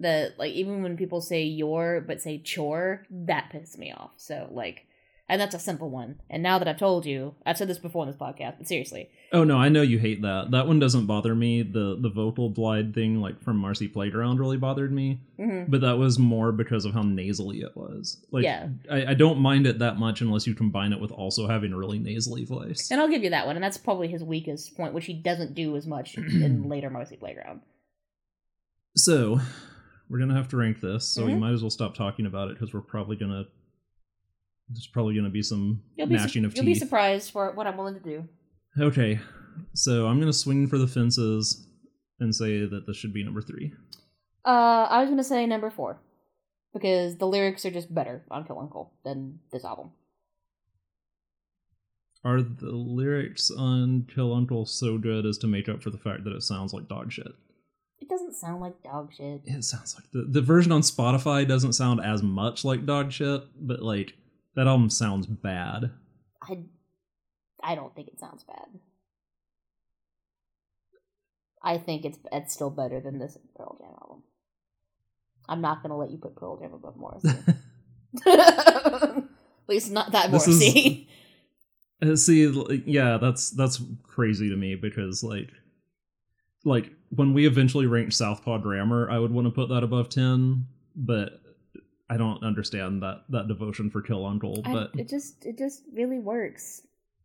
[0.00, 4.10] That like even when people say your but say chore, that pisses me off.
[4.16, 4.86] So like,
[5.28, 6.20] and that's a simple one.
[6.28, 9.10] And now that I've told you, I've said this before in this podcast, but seriously,
[9.34, 10.50] Oh no, I know you hate that.
[10.50, 11.62] That one doesn't bother me.
[11.62, 15.20] The the vocal glide thing, like from Marcy Playground, really bothered me.
[15.38, 18.18] hmm But that was more because of how nasally it was.
[18.32, 18.68] Like, Yeah.
[18.90, 21.78] I, I don't mind it that much unless you combine it with also having a
[21.78, 22.90] really nasally voice.
[22.90, 25.54] and I'll give you that one, and that's probably his weakest point, which he doesn't
[25.54, 27.60] do as much in later Marcy Playground.
[28.96, 29.40] So,
[30.12, 31.08] we're gonna have to rank this.
[31.08, 31.38] So we Mhm.
[31.40, 33.46] might as well stop talking about it because we're probably gonna.
[34.68, 37.76] There's probably gonna be some You'll be, su- of you'll be surprised for what I'm
[37.78, 38.28] willing to do.
[38.78, 39.18] okay,
[39.74, 41.66] so I'm gonna swing for the fences
[42.20, 43.72] and say that this should be number three.
[44.44, 45.98] Uh, I was gonna say number four
[46.74, 49.92] because the lyrics are just better on Kill Uncle than this album.
[52.24, 56.22] Are the lyrics on Kill Uncle so good as to make up for the fact
[56.24, 57.32] that it sounds like dog shit?
[58.02, 59.42] It doesn't sound like dog shit.
[59.44, 63.42] It sounds like the, the version on Spotify doesn't sound as much like dog shit,
[63.56, 64.14] but like
[64.56, 65.92] that album sounds bad.
[66.42, 66.64] I,
[67.62, 68.66] I don't think it sounds bad.
[71.62, 74.24] I think it's it's still better than this Pearl Jam album.
[75.48, 77.28] I'm not gonna let you put Pearl Jam above Morrissey.
[78.26, 79.22] At
[79.68, 81.08] least not that This is- Morrissey.
[82.04, 85.50] Uh, See, yeah, that's that's crazy to me because like,
[86.64, 90.66] like when we eventually ranked Southpaw Grammar, I would want to put that above ten,
[90.96, 91.40] but
[92.10, 94.62] I don't understand that that devotion for Kill Uncle.
[94.64, 96.82] I- But it just it just really works,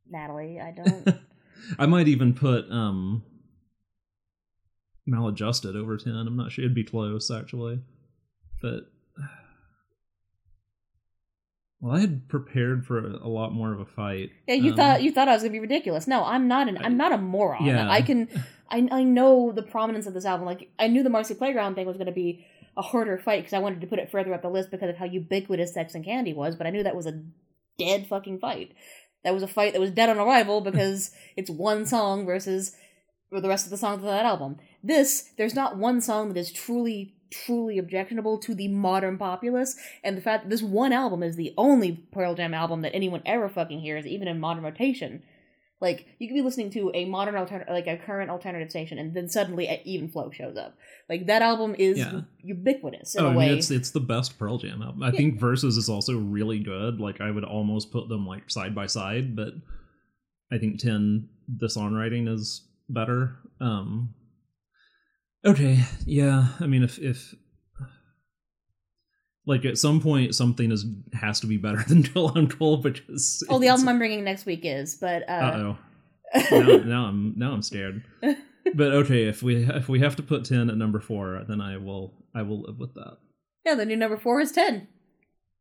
[0.09, 0.59] Natalie.
[0.59, 1.07] I don't.
[1.79, 3.23] I might even put um
[5.05, 6.13] maladjusted over 10.
[6.13, 7.79] I'm not sure it'd be close actually.
[8.61, 8.91] But
[11.79, 14.29] well, I had prepared for a, a lot more of a fight.
[14.47, 16.07] Yeah, you Um, thought you thought I was gonna be ridiculous.
[16.07, 17.65] No, I'm not an I- I'm not a moron.
[17.65, 17.89] Yeah.
[17.89, 18.27] I can
[18.69, 20.45] I I know the prominence of this album.
[20.45, 23.59] Like I knew the Marcy Playground thing was gonna be a harder fight because I
[23.59, 26.33] wanted to put it further up the list because of how ubiquitous Sex and Candy
[26.33, 27.23] was, but I knew that was a
[27.79, 28.73] dead fucking fight.
[29.23, 32.75] That was a fight that was dead on arrival because it's one song versus
[33.31, 34.57] the rest of the songs of that album.
[34.83, 40.17] This, there's not one song that is truly, truly objectionable to the modern populace, and
[40.17, 43.49] the fact that this one album is the only Pearl Jam album that anyone ever
[43.49, 45.23] fucking hears, even in modern rotation.
[45.79, 49.13] Like, you could be listening to a modern alternative, like a current alternative station, and
[49.13, 50.75] then suddenly a Even Flow shows up.
[51.07, 52.21] Like, that album is Yeah.
[52.41, 53.49] ubiquitous in Oh, a I way.
[53.49, 55.03] mean, it's it's the best Pearl Jam album.
[55.03, 55.17] I Yeah.
[55.17, 56.99] think Versus is also really good.
[56.99, 59.53] Like I would almost put them like side by side, but
[60.51, 63.35] I think 10 the songwriting is better.
[63.61, 64.15] Um
[65.47, 66.49] Okay, yeah.
[66.59, 67.33] I mean if if
[69.45, 73.59] like at some point something is has to be better than Kill Uncle because oh,
[73.59, 75.77] the album I'm bringing next week is, but, Uh oh.
[76.51, 78.03] now, now I'm now I'm scared.
[78.75, 81.77] But okay, if we if we have to put ten at number four, then I
[81.77, 83.17] will I will live with that.
[83.65, 84.87] yeah, the new number four is 10.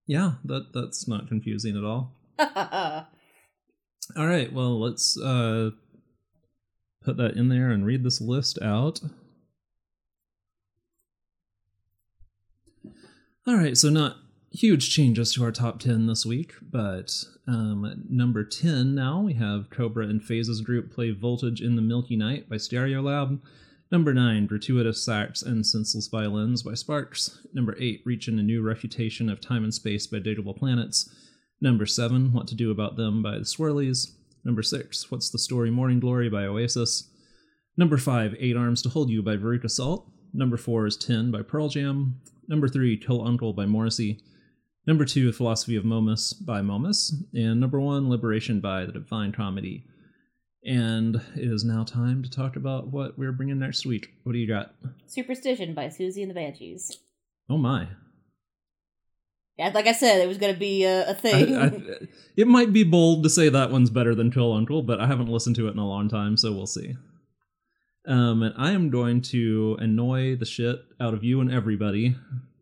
[0.09, 2.13] Yeah, that that's not confusing at all.
[4.17, 5.71] All right, well let's uh
[7.05, 9.01] put that in there and read this list out.
[13.49, 14.17] All right, so not
[14.51, 19.71] huge changes to our top 10 this week, but um, number 10 now we have
[19.71, 23.41] Cobra and Phases Group play Voltage in the Milky Night by Stereolab.
[23.93, 27.47] Number 9, Gratuitous Sax and Senseless Violins by Sparks.
[27.55, 31.09] Number 8, Reaching a New Refutation of Time and Space by Digable Planets.
[31.61, 34.11] Number 7, What to Do About Them by the Swirlies.
[34.45, 37.11] Number 6, What's the Story Morning Glory by Oasis.
[37.77, 40.11] Number 5, Eight Arms to Hold You by Veruca Salt.
[40.33, 42.21] Number 4 is 10 by Pearl Jam.
[42.49, 44.21] Number 3, Kill Uncle by Morrissey.
[44.87, 47.15] Number 2, Philosophy of Momus by Momus.
[47.35, 49.85] And number 1, Liberation by The Divine Comedy.
[50.65, 54.13] And it is now time to talk about what we're bringing next week.
[54.25, 54.75] What do you got?
[55.07, 56.99] Superstition by Siouxsie and the Banshees.
[57.49, 57.89] Oh my.
[59.59, 61.57] Yeah, like I said, it was going to be a thing.
[61.57, 62.07] I,
[62.37, 65.29] it might be bold to say that one's better than Kill Uncle, but I haven't
[65.29, 66.95] listened to it in a long time, so we'll see.
[68.07, 72.17] Um, and I am going to annoy the shit out of you and everybody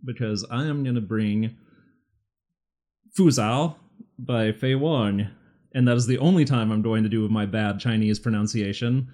[0.04, 1.56] because I am going to bring
[3.18, 3.76] Fuzao
[4.18, 5.28] by Faye Wong,
[5.74, 9.08] and that is the only time I'm going to do with my bad Chinese pronunciation.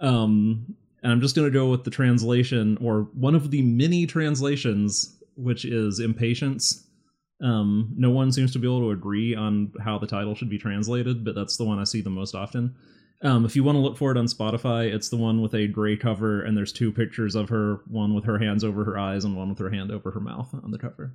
[0.00, 4.06] Um, and I'm just going to go with the translation or one of the many
[4.06, 6.86] translations, which is Impatience.
[7.42, 10.58] Um, no one seems to be able to agree on how the title should be
[10.58, 12.76] translated, but that's the one I see the most often.
[13.22, 15.68] Um, if you want to look for it on Spotify, it's the one with a
[15.68, 19.24] gray cover, and there's two pictures of her, one with her hands over her eyes
[19.24, 21.12] and one with her hand over her mouth on the cover.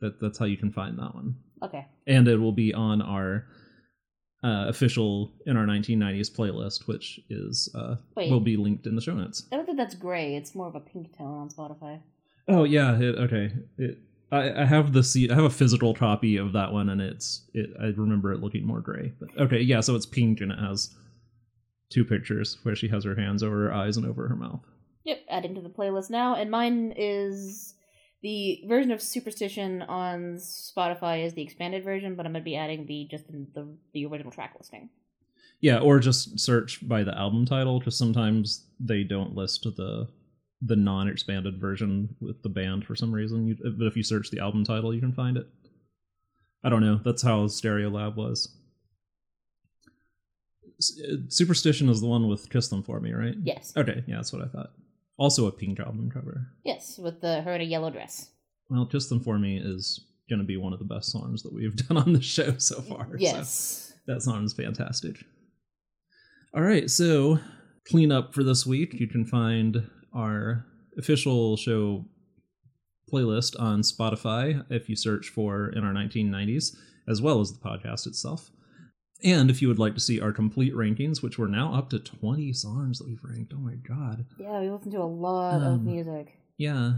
[0.00, 1.86] That that's how you can find that one, Okay.
[2.08, 3.46] and it will be on our
[4.42, 8.28] uh, official in our 1990s playlist, which is uh, Wait.
[8.28, 9.46] will be linked in the show notes.
[9.52, 10.34] I don't think that's gray.
[10.34, 12.00] It's more of a pink tone on Spotify.
[12.48, 13.52] Oh yeah, it, okay.
[13.78, 13.98] It,
[14.32, 17.48] I, I have the C- I have a physical copy of that one, and it's
[17.52, 17.70] it.
[17.80, 19.12] I remember it looking more gray.
[19.20, 19.80] But okay, yeah.
[19.80, 20.94] So it's pink, and it has
[21.90, 24.64] two pictures where she has her hands over her eyes and over her mouth.
[25.04, 26.34] Yep, adding to the playlist now.
[26.34, 27.74] And mine is
[28.22, 32.86] the version of Superstition on Spotify is the expanded version, but I'm gonna be adding
[32.86, 34.88] the just the the, the original track listing.
[35.60, 40.08] Yeah, or just search by the album title, because sometimes they don't list the
[40.64, 43.46] the non-expanded version with the band for some reason.
[43.48, 45.46] You, but if you search the album title, you can find it.
[46.64, 47.00] I don't know.
[47.04, 48.56] That's how Stereolab was.
[50.78, 53.34] S- uh, Superstition is the one with "Kiss Them for Me," right?
[53.42, 53.72] Yes.
[53.76, 54.70] Okay, yeah, that's what I thought.
[55.18, 56.48] Also a pink album cover.
[56.64, 58.30] Yes, with the her in a yellow dress.
[58.70, 61.52] Well, "Kiss Them for Me" is going to be one of the best songs that
[61.52, 63.06] we've done on the show so far.
[63.10, 63.92] so Yes.
[64.06, 65.24] that song is fantastic.
[66.54, 67.38] All right, so
[67.88, 68.94] clean up for this week.
[68.94, 70.66] You can find our
[70.98, 72.04] official show
[73.12, 76.74] playlist on Spotify if you search for in our 1990s,
[77.08, 78.50] as well as the podcast itself.
[79.24, 81.98] And if you would like to see our complete rankings, which we're now up to
[81.98, 83.52] 20 songs that we've ranked.
[83.54, 84.24] Oh my god.
[84.38, 86.38] Yeah, we listen to a lot of Um, music.
[86.58, 86.94] Yeah,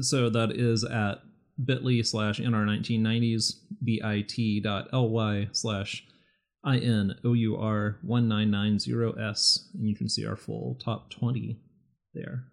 [0.00, 1.20] so that is at
[1.62, 6.04] bit.ly slash in our 1990s, bit.ly slash
[6.64, 11.60] INOUR1990S, and you can see our full top 20
[12.14, 12.44] there,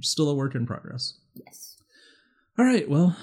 [0.00, 1.14] still a work in progress.
[1.34, 1.76] Yes.
[2.58, 3.16] All right, well,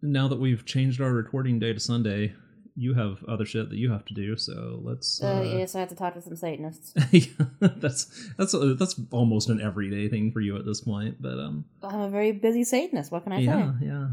[0.00, 2.34] now that we've changed our recording day to Sunday,
[2.74, 5.22] you have other shit that you have to do, so let's.
[5.22, 6.94] Uh, Uh, yes, I have to talk to some Satanists.
[7.12, 11.64] yeah, that's that's that's almost an everyday thing for you at this point, but um,
[11.82, 13.12] I'm a very busy Satanist.
[13.12, 13.86] What can I yeah, say?
[13.86, 14.08] yeah.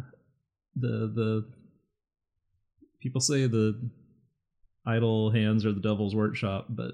[0.76, 1.50] The the
[3.02, 3.90] people say the
[4.86, 6.92] idle hands are the devil's workshop, but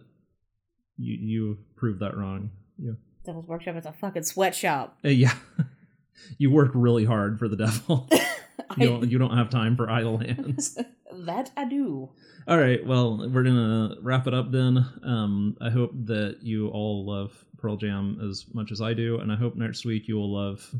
[0.97, 2.51] you you proved that wrong.
[2.77, 4.97] You, Devil's Workshop is a fucking sweatshop.
[5.03, 5.33] uh, yeah,
[6.37, 8.09] you work really hard for the devil.
[8.77, 10.77] you don't you don't have time for idle hands.
[11.25, 12.09] that I do.
[12.47, 14.85] All right, well, we're gonna wrap it up then.
[15.03, 19.31] Um, I hope that you all love Pearl Jam as much as I do, and
[19.31, 20.73] I hope next week you will love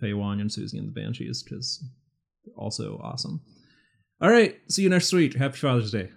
[0.00, 1.82] Faye Wong and Siouxsie and the Banshees because
[2.44, 3.40] they're also awesome.
[4.20, 5.34] All right, see you next week.
[5.34, 6.10] Happy Father's Day.